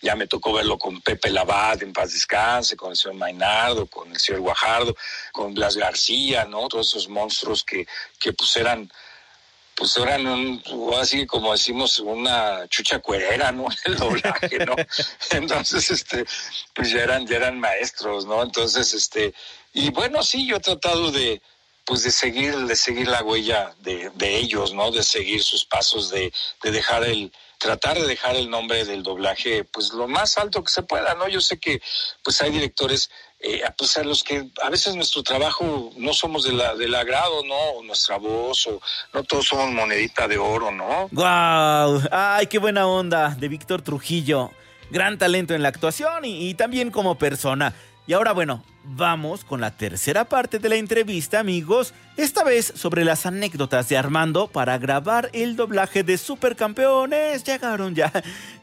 ya 0.00 0.16
me 0.16 0.26
tocó 0.26 0.52
verlo 0.52 0.78
con 0.78 1.00
Pepe 1.00 1.30
Labad, 1.30 1.82
en 1.82 1.92
paz 1.92 2.12
descanse, 2.12 2.76
con 2.76 2.90
el 2.90 2.96
señor 2.96 3.16
Mainardo, 3.16 3.86
con 3.86 4.10
el 4.10 4.18
señor 4.18 4.40
Guajardo, 4.40 4.96
con 5.32 5.54
Blas 5.54 5.76
García, 5.76 6.44
¿no? 6.44 6.66
Todos 6.68 6.88
esos 6.88 7.08
monstruos 7.08 7.62
que, 7.62 7.86
que 8.18 8.32
pues 8.32 8.56
eran, 8.56 8.90
pues 9.74 9.96
eran 9.96 10.26
un, 10.26 10.62
así 11.00 11.26
como 11.26 11.52
decimos, 11.52 11.98
una 11.98 12.66
chucha 12.68 12.98
cuerera, 13.00 13.52
¿no? 13.52 13.66
El 13.84 13.96
doblaje, 13.96 14.64
¿no? 14.64 14.76
Entonces, 15.30 15.90
este, 15.90 16.24
pues 16.74 16.90
ya 16.90 17.02
eran, 17.02 17.26
ya 17.26 17.36
eran 17.36 17.58
maestros, 17.58 18.26
¿no? 18.26 18.42
Entonces, 18.42 18.94
este, 18.94 19.34
y 19.72 19.90
bueno, 19.90 20.22
sí, 20.22 20.46
yo 20.46 20.56
he 20.56 20.60
tratado 20.60 21.10
de, 21.10 21.40
pues 21.84 22.02
de 22.02 22.10
seguir, 22.10 22.56
de 22.56 22.76
seguir 22.76 23.08
la 23.08 23.22
huella 23.22 23.74
de, 23.80 24.10
de 24.14 24.36
ellos, 24.36 24.72
¿no? 24.74 24.90
De 24.90 25.02
seguir 25.02 25.42
sus 25.42 25.64
pasos, 25.64 26.10
de, 26.10 26.32
de 26.62 26.70
dejar 26.70 27.04
el, 27.04 27.32
tratar 27.62 27.98
de 27.98 28.06
dejar 28.08 28.34
el 28.34 28.50
nombre 28.50 28.84
del 28.84 29.04
doblaje, 29.04 29.62
pues 29.62 29.92
lo 29.92 30.08
más 30.08 30.36
alto 30.36 30.64
que 30.64 30.72
se 30.72 30.82
pueda, 30.82 31.14
¿no? 31.14 31.28
Yo 31.28 31.40
sé 31.40 31.58
que, 31.58 31.80
pues 32.24 32.42
hay 32.42 32.50
directores, 32.50 33.08
eh, 33.42 33.62
pues 33.76 33.96
a 33.96 34.04
los 34.04 34.22
que 34.22 34.48
a 34.62 34.70
veces 34.70 34.94
nuestro 34.94 35.22
trabajo 35.22 35.90
no 35.96 36.12
somos 36.12 36.44
de 36.44 36.52
del 36.78 36.94
agrado, 36.94 37.44
¿no? 37.44 37.54
O 37.54 37.82
nuestra 37.82 38.16
voz, 38.16 38.66
o 38.68 38.80
no 39.12 39.24
todos 39.24 39.46
somos 39.46 39.70
monedita 39.72 40.28
de 40.28 40.38
oro, 40.38 40.70
¿no? 40.70 41.08
¡Guau! 41.10 42.00
¡Ay, 42.10 42.46
qué 42.46 42.58
buena 42.58 42.86
onda! 42.86 43.30
De 43.30 43.48
Víctor 43.48 43.82
Trujillo. 43.82 44.50
Gran 44.90 45.18
talento 45.18 45.54
en 45.54 45.62
la 45.62 45.68
actuación 45.68 46.24
y, 46.24 46.48
y 46.48 46.54
también 46.54 46.90
como 46.90 47.16
persona. 47.16 47.74
Y 48.06 48.12
ahora, 48.12 48.32
bueno, 48.32 48.64
vamos 48.84 49.44
con 49.44 49.60
la 49.60 49.76
tercera 49.76 50.24
parte 50.24 50.58
de 50.58 50.68
la 50.68 50.76
entrevista, 50.76 51.40
amigos. 51.40 51.94
Esta 52.16 52.44
vez 52.44 52.72
sobre 52.76 53.04
las 53.04 53.26
anécdotas 53.26 53.88
de 53.88 53.96
Armando 53.96 54.48
para 54.48 54.78
grabar 54.78 55.30
el 55.32 55.56
doblaje 55.56 56.02
de 56.02 56.18
Supercampeones. 56.18 57.44
Llegaron 57.44 57.94
ya. 57.94 58.12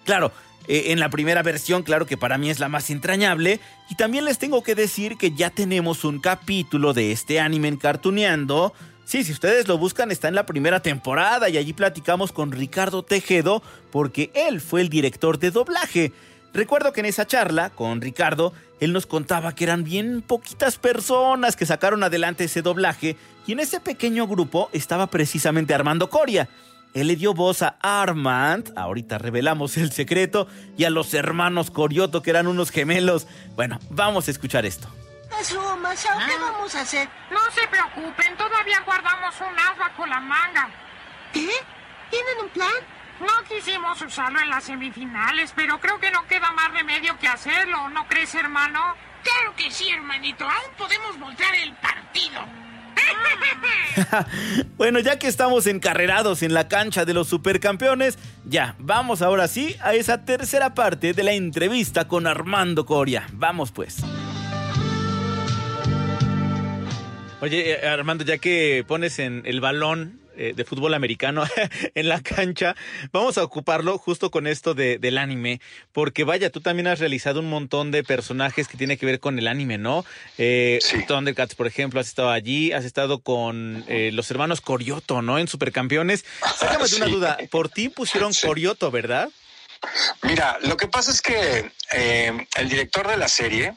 Claro, 0.03 0.31
eh, 0.71 0.91
en 0.91 0.99
la 0.99 1.09
primera 1.09 1.41
versión, 1.41 1.81
claro 1.81 2.05
que 2.05 2.15
para 2.15 2.37
mí 2.37 2.51
es 2.51 2.59
la 2.59 2.69
más 2.69 2.91
entrañable. 2.91 3.59
Y 3.89 3.95
también 3.95 4.23
les 4.23 4.37
tengo 4.37 4.61
que 4.61 4.75
decir 4.75 5.17
que 5.17 5.31
ya 5.31 5.49
tenemos 5.49 6.05
un 6.05 6.19
capítulo 6.19 6.93
de 6.93 7.11
este 7.11 7.39
anime 7.39 7.69
en. 7.69 8.71
Sí, 9.03 9.23
si 9.23 9.31
ustedes 9.31 9.67
lo 9.67 9.79
buscan, 9.79 10.11
está 10.11 10.27
en 10.27 10.35
la 10.35 10.45
primera 10.45 10.79
temporada 10.79 11.49
y 11.49 11.57
allí 11.57 11.73
platicamos 11.73 12.31
con 12.31 12.51
Ricardo 12.51 13.01
Tejedo 13.01 13.63
porque 13.91 14.29
él 14.35 14.61
fue 14.61 14.81
el 14.81 14.89
director 14.89 15.39
de 15.39 15.49
doblaje. 15.49 16.13
Recuerdo 16.53 16.93
que 16.93 16.99
en 16.99 17.07
esa 17.07 17.25
charla 17.25 17.71
con 17.71 17.99
Ricardo, 17.99 18.53
él 18.79 18.93
nos 18.93 19.07
contaba 19.07 19.55
que 19.55 19.63
eran 19.63 19.83
bien 19.83 20.21
poquitas 20.21 20.77
personas 20.77 21.55
que 21.55 21.65
sacaron 21.65 22.03
adelante 22.03 22.43
ese 22.43 22.61
doblaje 22.61 23.17
y 23.47 23.53
en 23.53 23.59
ese 23.59 23.79
pequeño 23.79 24.27
grupo 24.27 24.69
estaba 24.71 25.07
precisamente 25.07 25.73
Armando 25.73 26.11
Coria. 26.11 26.47
Él 26.93 27.07
le 27.07 27.15
dio 27.15 27.33
voz 27.33 27.61
a 27.61 27.75
Armand, 27.81 28.71
ahorita 28.77 29.17
revelamos 29.17 29.77
el 29.77 29.91
secreto, 29.91 30.47
y 30.77 30.83
a 30.85 30.89
los 30.89 31.13
hermanos 31.13 31.71
Corioto, 31.71 32.21
que 32.21 32.29
eran 32.31 32.47
unos 32.47 32.71
gemelos. 32.71 33.27
Bueno, 33.55 33.79
vamos 33.89 34.27
a 34.27 34.31
escuchar 34.31 34.65
esto. 34.65 34.87
Masao, 35.31 35.77
Masao, 35.77 36.17
¿qué 36.17 36.33
Ah. 36.37 36.51
vamos 36.51 36.73
a 36.75 36.81
hacer? 36.81 37.07
No 37.31 37.39
se 37.53 37.67
preocupen, 37.67 38.35
todavía 38.37 38.81
guardamos 38.85 39.35
un 39.41 39.59
as 39.59 39.77
bajo 39.77 40.05
la 40.07 40.19
manga. 40.19 40.69
¿Qué? 41.31 41.47
¿Tienen 42.09 42.39
un 42.43 42.49
plan? 42.49 42.71
No 43.19 43.43
quisimos 43.47 44.01
usarlo 44.01 44.39
en 44.39 44.49
las 44.49 44.63
semifinales, 44.63 45.51
pero 45.55 45.79
creo 45.79 45.99
que 45.99 46.09
no 46.09 46.25
queda 46.27 46.51
más 46.53 46.71
remedio 46.71 47.17
que 47.19 47.27
hacerlo, 47.27 47.89
¿no 47.89 48.07
crees, 48.07 48.33
hermano? 48.33 48.79
Claro 49.23 49.53
que 49.55 49.69
sí, 49.69 49.89
hermanito. 49.89 50.45
Aún 50.45 50.73
podemos 50.77 51.19
voltear 51.19 51.53
el 51.55 51.73
partido. 51.75 52.39
Bueno, 54.77 54.99
ya 54.99 55.19
que 55.19 55.27
estamos 55.27 55.67
encarrerados 55.67 56.43
en 56.43 56.53
la 56.53 56.67
cancha 56.67 57.05
de 57.05 57.13
los 57.13 57.27
supercampeones, 57.27 58.17
ya, 58.45 58.75
vamos 58.79 59.21
ahora 59.21 59.47
sí 59.47 59.75
a 59.81 59.93
esa 59.93 60.25
tercera 60.25 60.73
parte 60.73 61.13
de 61.13 61.23
la 61.23 61.33
entrevista 61.33 62.07
con 62.07 62.27
Armando 62.27 62.85
Coria. 62.85 63.27
Vamos 63.33 63.71
pues. 63.71 63.97
Oye, 67.41 67.71
eh, 67.71 67.87
Armando, 67.87 68.25
ya 68.25 68.37
que 68.37 68.83
pones 68.87 69.19
en 69.19 69.43
el 69.45 69.61
balón 69.61 70.18
eh, 70.39 70.53
de 70.55 70.63
fútbol 70.65 70.93
americano 70.93 71.43
en 71.95 72.07
la 72.07 72.21
cancha, 72.21 72.75
vamos 73.11 73.37
a 73.37 73.43
ocuparlo 73.43 73.97
justo 73.97 74.31
con 74.31 74.47
esto 74.47 74.73
de- 74.73 74.97
del 74.97 75.17
anime, 75.17 75.59
porque 75.91 76.23
vaya, 76.23 76.49
tú 76.49 76.61
también 76.61 76.87
has 76.87 76.99
realizado 76.99 77.41
un 77.41 77.49
montón 77.49 77.91
de 77.91 78.03
personajes 78.03 78.67
que 78.67 78.77
tiene 78.77 78.97
que 78.97 79.05
ver 79.05 79.19
con 79.19 79.37
el 79.37 79.47
anime, 79.47 79.77
¿no? 79.77 80.05
Eh, 80.37 80.79
Thundercats, 81.07 81.55
por 81.55 81.67
ejemplo, 81.67 81.99
has 81.99 82.07
estado 82.07 82.31
allí, 82.31 82.71
has 82.71 82.85
estado 82.85 83.19
con 83.19 83.83
eh, 83.87 84.11
los 84.13 84.31
hermanos 84.31 84.61
Corioto, 84.61 85.21
¿no? 85.21 85.37
En 85.39 85.47
Supercampeones. 85.47 86.23
Sácame 86.57 86.87
de 86.87 86.95
una 86.95 87.05
duda, 87.07 87.37
por 87.51 87.69
ti 87.69 87.89
pusieron 87.89 88.31
Corioto, 88.33 88.91
¿verdad? 88.91 89.29
Mira, 90.23 90.57
lo 90.63 90.77
que 90.77 90.87
pasa 90.87 91.11
es 91.11 91.21
que 91.21 91.71
el 92.57 92.69
director 92.69 93.07
de 93.07 93.17
la 93.17 93.27
serie, 93.27 93.73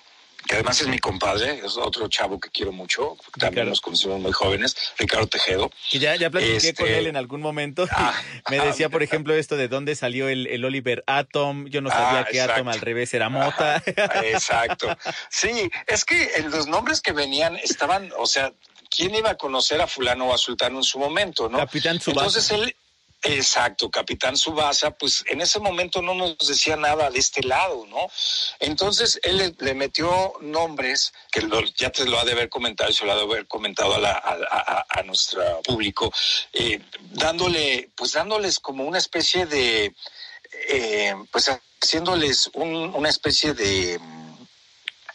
que 0.47 0.55
además 0.55 0.81
es 0.81 0.89
mi 0.89 0.99
compadre, 0.99 1.61
es 1.65 1.77
otro 1.77 2.09
chavo 2.09 2.39
que 2.41 2.51
quiero 2.51 2.73
mucho, 2.73 3.17
también 3.39 3.69
nos 3.69 3.81
conocimos 3.81 4.21
muy 4.21 4.33
jóvenes, 4.33 4.77
Ricardo 4.99 5.27
Tejedo. 5.27 5.71
Que 5.91 5.99
ya, 5.99 6.17
ya 6.17 6.31
platiqué 6.31 6.57
Este, 6.57 6.75
con 6.75 6.89
él 6.89 7.07
en 7.07 7.17
algún 7.17 7.41
momento. 7.41 7.87
Me 8.51 8.59
decía, 8.61 8.89
por 8.89 9.03
ejemplo, 9.03 9.35
esto 9.35 9.57
de 9.57 9.69
dónde 9.69 9.95
salió 9.95 10.29
el, 10.29 10.47
el 10.47 10.65
Oliver 10.65 11.05
Atom. 11.07 11.67
Yo 11.69 11.81
no 11.81 11.91
sabía 11.91 12.21
Ah, 12.21 12.25
que 12.25 12.39
exacto. 12.39 12.55
Atom 12.55 12.69
al 12.69 12.81
revés 12.81 13.15
era 13.15 13.29
Mota. 13.29 13.83
Exacto. 14.25 14.97
Sí, 15.31 15.71
es 15.87 16.05
que 16.05 16.37
en 16.37 16.51
los 16.51 16.67
nombres 16.67 17.01
que 17.01 17.13
venían 17.13 17.57
estaban, 17.57 18.11
o 18.19 18.27
sea, 18.27 18.53
¿quién 18.95 19.15
iba 19.15 19.31
a 19.31 19.37
conocer 19.37 19.81
a 19.81 19.87
fulano 19.87 20.27
o 20.29 20.35
a 20.35 20.39
sultano 20.39 20.79
en 20.79 20.85
su 20.85 20.99
momento, 20.99 21.49
no? 21.49 21.59
Capitán 21.59 21.99
Tsubasa. 21.99 22.27
Entonces 22.27 22.51
él, 22.51 22.77
exacto, 23.23 23.91
Capitán 23.91 24.37
Subasa, 24.37 24.91
pues 24.91 25.25
en 25.29 25.41
ese 25.41 25.59
momento 25.61 26.03
no 26.03 26.15
nos 26.15 26.37
decía 26.39 26.77
nada 26.77 27.11
de 27.11 27.19
este 27.19 27.43
lado, 27.43 27.87
¿no? 27.87 28.09
Entonces 28.59 29.19
él 29.23 29.55
le, 29.59 29.75
metió 29.75 30.35
nombres 30.41 31.13
que 31.31 31.43
lo- 31.43 31.65
ya 31.77 31.91
te 31.91 32.05
lo 32.05 32.19
ha 32.19 32.25
de 32.25 32.33
haber 32.33 32.49
comentado 32.49 32.93
se 32.93 33.05
lo 33.05 33.13
ha 33.13 33.17
de 33.17 33.23
haber 33.23 33.47
comentado 33.47 33.95
a, 33.95 33.99
la- 33.99 34.13
a- 34.13 34.37
a- 34.51 34.87
a 35.01 35.03
nuestro 35.03 35.63
público, 35.63 36.13
eh, 36.53 36.81
dándole, 37.13 37.91
pues 37.97 38.13
dándoles 38.13 38.59
como 38.59 38.85
una 38.85 38.99
especie 38.99 39.47
de, 39.47 39.95
eh, 40.69 41.15
pues 41.31 41.51
haciéndoles 41.81 42.51
un- 42.55 42.93
una 42.95 43.09
especie 43.09 43.55
de 43.55 44.01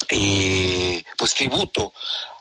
eh, 0.09 1.03
pues 1.17 1.33
tributo 1.33 1.93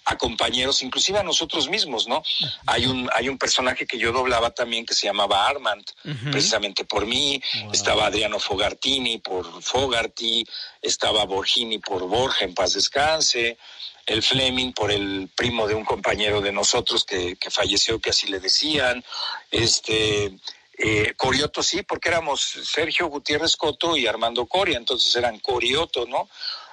a 0.07 0.17
compañeros, 0.17 0.83
inclusive 0.83 1.19
a 1.19 1.25
nosotros 1.25 1.69
mismos, 1.69 2.07
¿no? 2.07 2.23
Hay 2.67 2.87
un, 2.87 3.11
hay 3.13 3.29
un 3.29 3.39
personaje 3.39 3.87
que 3.87 3.99
yo 3.99 4.13
doblaba 4.13 4.51
también 4.51 4.87
que 4.87 4.95
se 4.95 5.09
llamaba 5.09 5.49
Armand, 5.49 5.85
precisamente 6.31 6.85
por 6.85 7.07
mí, 7.07 7.43
estaba 7.73 8.07
Adriano 8.07 8.39
Fogartini 8.39 9.19
por 9.19 9.63
Fogarty, 9.63 10.47
estaba 10.81 11.25
Borgini 11.25 11.79
por 11.79 12.07
Borja, 12.07 12.45
en 12.45 12.55
paz 12.55 12.75
descanse, 12.75 13.59
el 14.07 14.23
Fleming 14.23 14.73
por 14.73 14.93
el 14.93 15.29
primo 15.35 15.67
de 15.67 15.75
un 15.75 15.85
compañero 15.85 16.41
de 16.41 16.53
nosotros 16.53 17.05
que, 17.05 17.35
que 17.35 17.51
falleció, 17.51 17.99
que 18.01 18.11
así 18.11 18.29
le 18.29 18.41
decían, 18.41 19.05
este... 19.51 20.39
Eh, 20.79 21.15
Corioto 21.17 21.63
sí, 21.63 21.81
porque 21.85 22.11
éramos 22.11 22.43
Sergio 22.43 23.07
Gutiérrez 23.07 23.57
Coto 23.57 23.97
y 23.97 24.07
Armando 24.07 24.45
Coria, 24.45 24.77
entonces 24.77 25.17
eran 25.17 25.39
Corioto, 25.39 26.05
¿no? 26.05 26.29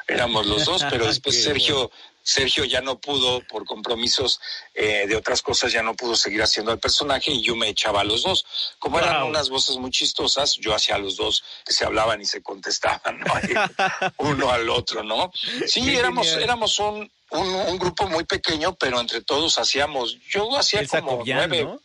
Éramos 0.08 0.46
los 0.46 0.66
dos, 0.66 0.84
pero 0.90 1.06
después 1.06 1.38
Qué 1.38 1.42
Sergio, 1.42 1.90
Sergio 2.24 2.64
ya 2.64 2.82
no 2.82 3.00
pudo, 3.00 3.42
por 3.48 3.66
compromisos 3.66 4.40
eh, 4.74 5.06
de 5.08 5.16
otras 5.16 5.42
cosas, 5.42 5.72
ya 5.74 5.84
no 5.84 5.94
pudo 5.94 6.16
seguir 6.16 6.42
haciendo 6.42 6.72
el 6.72 6.80
personaje 6.80 7.32
y 7.32 7.44
yo 7.44 7.56
me 7.56 7.68
echaba 7.68 8.02
a 8.02 8.04
los 8.06 8.24
dos. 8.24 8.46
Como 8.80 8.98
eran 8.98 9.24
unas 9.24 9.50
voces 9.50 9.78
muy 9.78 9.92
chistosas, 9.92 10.56
yo 10.56 10.74
hacía 10.74 10.96
a 10.96 11.00
los 11.00 11.18
dos 11.18 11.44
que 11.66 11.74
se 11.74 11.86
hablaban 11.86 12.22
y 12.22 12.26
se 12.26 12.42
contestaban, 12.42 13.20
uno 14.18 14.50
al 14.52 14.70
otro, 14.70 15.04
¿no? 15.04 15.32
Sí, 15.68 15.84
Qué 15.84 15.98
éramos, 16.00 16.26
genial. 16.28 16.44
éramos 16.44 16.80
un, 16.80 17.12
un, 17.32 17.48
un 17.56 17.78
grupo 17.78 18.08
muy 18.08 18.24
pequeño, 18.24 18.74
pero 18.76 19.00
entre 19.02 19.22
todos 19.22 19.58
hacíamos, 19.58 20.18
yo 20.30 20.58
hacía 20.58 20.80
Elsa 20.80 21.02
como 21.02 21.20
Cobian, 21.20 21.50
nueve, 21.50 21.64
¿no? 21.66 21.80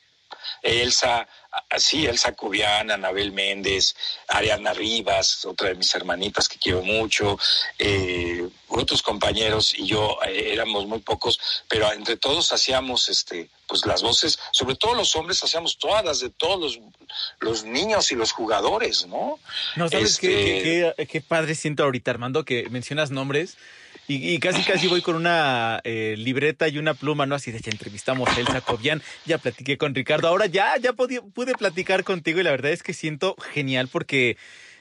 Elsa, 0.62 1.26
ah, 1.70 1.78
sí, 1.78 2.06
Elsa 2.06 2.32
Cubiana, 2.32 2.94
Anabel 2.94 3.32
Méndez, 3.32 3.94
Ariana 4.28 4.72
Rivas, 4.72 5.44
otra 5.44 5.68
de 5.68 5.74
mis 5.74 5.94
hermanitas 5.94 6.48
que 6.48 6.58
quiero 6.58 6.82
mucho, 6.82 7.38
eh, 7.78 8.46
otros 8.68 9.02
compañeros 9.02 9.74
y 9.78 9.86
yo 9.86 10.18
eh, 10.26 10.50
éramos 10.52 10.86
muy 10.86 10.98
pocos, 11.00 11.38
pero 11.68 11.92
entre 11.92 12.16
todos 12.16 12.52
hacíamos 12.52 13.08
este, 13.08 13.48
pues 13.66 13.84
las 13.86 14.02
voces, 14.02 14.38
sobre 14.52 14.74
todo 14.76 14.94
los 14.94 15.14
hombres 15.16 15.42
hacíamos 15.42 15.78
todas 15.78 16.04
las 16.04 16.20
de 16.20 16.30
todos 16.30 16.60
los, 16.60 16.80
los 17.40 17.64
niños 17.64 18.10
y 18.12 18.14
los 18.14 18.32
jugadores, 18.32 19.06
¿no? 19.06 19.38
No, 19.76 19.88
¿sabes 19.88 20.10
Este, 20.12 20.28
qué, 20.28 20.34
qué- 20.62 20.92
qué- 20.96 21.06
qué 21.06 21.20
padre 21.20 21.54
siento 21.54 21.82
ahorita, 21.84 22.10
Armando, 22.10 22.44
que 22.44 22.68
mencionas 22.70 23.10
nombres? 23.10 23.56
Y, 24.08 24.34
y 24.34 24.38
casi 24.38 24.62
casi 24.62 24.88
voy 24.88 25.02
con 25.02 25.16
una 25.16 25.80
eh, 25.84 26.14
libreta 26.16 26.66
y 26.66 26.78
una 26.78 26.94
pluma, 26.94 27.26
¿no? 27.26 27.34
Así 27.34 27.52
de 27.52 27.60
ya 27.60 27.70
entrevistamos 27.70 28.28
a 28.30 28.40
Elsa 28.40 28.62
Cobian, 28.62 29.02
ya 29.26 29.36
platiqué 29.36 29.76
con 29.76 29.94
Ricardo, 29.94 30.28
ahora 30.28 30.46
ya, 30.46 30.76
ya 30.78 30.94
pude 30.94 31.52
platicar 31.58 32.04
contigo 32.04 32.40
y 32.40 32.42
la 32.42 32.50
verdad 32.50 32.72
es 32.72 32.82
que 32.82 32.94
siento 32.94 33.36
genial 33.52 33.88
porque, 33.92 34.38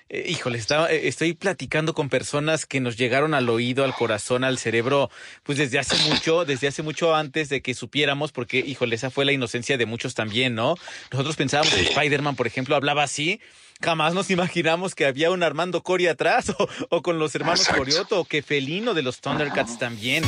eh, 0.10 0.26
híjole, 0.30 0.58
estaba- 0.58 0.91
eh, 0.91 1.08
estoy 1.08 1.34
platicando 1.34 1.93
con 1.93 2.10
personas 2.10 2.65
que 2.65 2.80
nos 2.80 2.98
llegaron 2.98 3.34
al 3.34 3.50
oído, 3.50 3.84
al 3.84 3.93
corazón, 3.93 4.43
al 4.43 4.58
cerebro, 4.58 5.10
pues 5.43 5.58
desde 5.58 5.80
hace 5.80 5.96
mucho, 6.10 6.46
desde 6.46 6.67
hace 6.67 6.84
mucho 6.84 7.15
antes 7.15 7.50
de 7.50 7.62
que 7.62 7.74
supiéramos, 7.74 8.32
porque, 8.32 8.60
híjole, 8.60 8.96
esa 8.96 9.10
fue 9.12 9.26
la 9.26 9.32
inocencia 9.34 9.78
de 9.78 9.86
muchos 9.86 10.13
también, 10.15 10.56
¿no? 10.56 10.76
Nosotros 11.12 11.36
pensábamos 11.36 11.74
que 11.74 11.82
Spider-Man, 11.82 12.36
por 12.36 12.48
ejemplo, 12.48 12.76
hablaba 12.76 13.04
así. 13.04 13.39
Jamás 13.82 14.13
nos 14.15 14.32
imaginamos 14.32 14.96
que 14.96 15.06
había 15.06 15.30
un 15.30 15.43
Armando 15.43 15.84
Coria 15.84 16.12
atrás 16.12 16.50
o, 16.58 16.67
o 16.89 17.02
con 17.02 17.20
los 17.20 17.36
hermanos. 17.36 17.67
Corioto 17.67 18.20
o 18.22 18.26
que 18.26 18.41
Felino 18.41 18.93
de 18.93 19.04
los 19.04 19.20
Thundercats 19.22 19.78
también. 19.78 20.24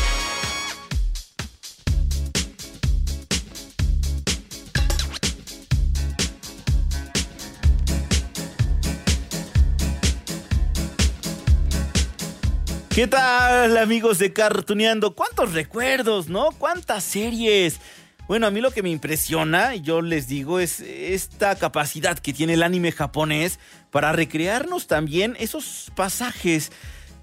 ¿Qué 13.00 13.08
tal 13.08 13.78
amigos 13.78 14.20
de 14.20 14.34
Cartuneando? 14.34 15.16
¿Cuántos 15.16 15.54
recuerdos, 15.54 16.28
no? 16.28 16.52
¿Cuántas 16.52 17.02
series? 17.06 17.80
Bueno, 18.28 18.46
a 18.46 18.52
mí 18.52 18.60
lo 18.60 18.72
que 18.72 18.84
me 18.84 18.90
impresiona, 18.90 19.74
yo 19.76 20.02
les 20.02 20.28
digo, 20.28 20.60
es 20.60 20.82
esta 20.82 21.56
capacidad 21.56 22.20
que 22.20 22.34
tiene 22.34 22.56
el 22.56 22.62
anime 22.62 22.92
japonés 22.92 23.58
para 23.90 24.12
recrearnos 24.12 24.88
también 24.88 25.38
esos 25.40 25.94
pasajes 25.96 26.74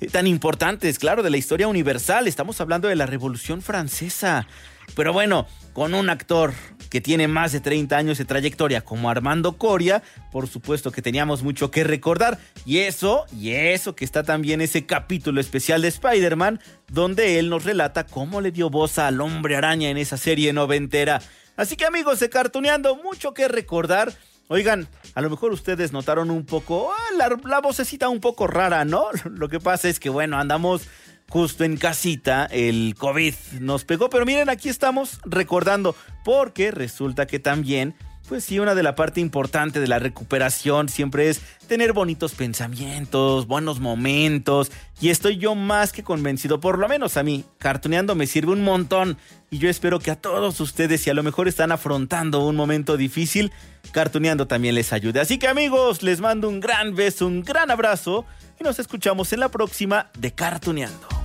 eh, 0.01 0.07
tan 0.07 0.27
importantes, 0.27 0.99
claro, 0.99 1.23
de 1.23 1.29
la 1.29 1.37
historia 1.37 1.69
universal. 1.69 2.27
Estamos 2.27 2.59
hablando 2.63 2.89
de 2.89 2.97
la 2.97 3.05
Revolución 3.05 3.61
Francesa. 3.61 4.47
Pero 4.95 5.13
bueno, 5.13 5.47
con 5.75 5.93
un 5.93 6.09
actor 6.09 6.55
que 6.91 7.01
tiene 7.01 7.29
más 7.29 7.53
de 7.53 7.61
30 7.61 7.97
años 7.97 8.19
de 8.19 8.25
trayectoria 8.25 8.81
como 8.81 9.11
Armando 9.11 9.57
Coria, 9.59 10.03
por 10.33 10.49
supuesto 10.49 10.93
que 10.93 11.03
teníamos 11.03 11.43
mucho 11.43 11.71
que 11.71 11.85
recordar. 11.85 12.39
Y 12.65 12.79
eso, 12.79 13.27
y 13.37 13.51
eso 13.51 13.95
que 13.95 14.05
está 14.05 14.23
también 14.23 14.61
ese 14.61 14.87
capítulo 14.87 15.41
especial 15.41 15.83
de 15.83 15.89
Spider-Man, 15.89 16.61
donde 16.89 17.39
él 17.39 17.51
nos 17.51 17.65
relata 17.65 18.07
cómo 18.07 18.41
le 18.41 18.53
dio 18.53 18.71
voz 18.71 18.99
al 18.99 19.21
hombre 19.21 19.57
araña 19.57 19.91
en 19.91 19.99
esa 19.99 20.17
serie 20.17 20.53
noventera. 20.53 21.21
Así 21.57 21.77
que 21.77 21.87
amigos 21.87 22.21
de 22.21 22.29
Cartuneando, 22.29 22.97
mucho 22.97 23.33
que 23.35 23.49
recordar. 23.49 24.13
Oigan, 24.49 24.87
a 25.15 25.23
lo 25.23 25.31
mejor 25.31 25.53
ustedes 25.53 25.93
notaron 25.93 26.31
un 26.31 26.47
poco 26.47 26.93
ah, 26.93 27.17
la, 27.17 27.37
la 27.45 27.61
vocecita 27.61 28.09
un 28.09 28.21
poco 28.21 28.47
rara, 28.47 28.85
¿no? 28.85 29.07
Lo 29.25 29.49
que 29.49 29.59
pasa 29.59 29.89
es 29.89 29.99
que, 29.99 30.09
bueno, 30.09 30.39
andamos 30.39 30.83
justo 31.29 31.65
en 31.65 31.77
casita, 31.77 32.47
el 32.47 32.95
COVID 32.97 33.35
nos 33.61 33.85
pegó, 33.85 34.09
pero 34.11 34.25
miren, 34.25 34.49
aquí 34.49 34.69
estamos 34.69 35.21
recordando, 35.25 35.95
porque 36.25 36.71
resulta 36.71 37.27
que 37.27 37.39
también 37.39 37.95
Pues 38.29 38.43
sí, 38.45 38.59
una 38.59 38.75
de 38.75 38.83
la 38.83 38.97
parte 38.97 39.21
importante 39.21 39.79
de 39.79 39.87
la 39.87 40.01
recuperación 40.01 40.89
siempre 40.89 41.29
es 41.29 41.41
tener 41.69 41.93
bonitos 41.93 42.35
pensamientos, 42.35 43.47
buenos 43.47 43.79
momentos. 43.79 44.73
Y 45.01 45.11
estoy 45.11 45.37
yo 45.37 45.55
más 45.55 45.93
que 45.93 46.03
convencido, 46.03 46.59
por 46.59 46.77
lo 46.79 46.89
menos 46.89 47.17
a 47.17 47.23
mí, 47.23 47.45
cartoneando 47.59 48.17
me 48.17 48.27
sirve 48.27 48.51
un 48.51 48.65
montón. 48.65 49.17
Y 49.49 49.59
yo 49.59 49.71
espero 49.71 50.01
que 50.01 50.11
a 50.11 50.17
todos 50.17 50.59
ustedes, 50.59 51.03
si 51.03 51.11
a 51.11 51.15
lo 51.15 51.23
mejor 51.23 51.47
están 51.47 51.71
afrontando 51.71 52.45
un 52.45 52.57
momento 52.57 52.97
difícil, 52.97 53.53
cartoneando 53.93 54.49
también 54.49 54.75
les 54.75 54.93
ayude. 54.93 55.21
Así 55.21 55.39
que 55.39 55.47
amigos, 55.47 56.03
les 56.03 56.21
mando 56.21 56.49
un 56.49 56.59
gran 56.59 56.97
beso, 56.97 57.29
un 57.29 57.43
gran 57.43 57.71
abrazo 57.71 58.25
y 58.59 58.65
nos 58.65 58.81
escuchamos 58.81 59.33
en 59.35 59.41
la 59.41 59.51
próxima 59.51 60.11
de 60.19 60.33
Cartoneando. 60.33 61.16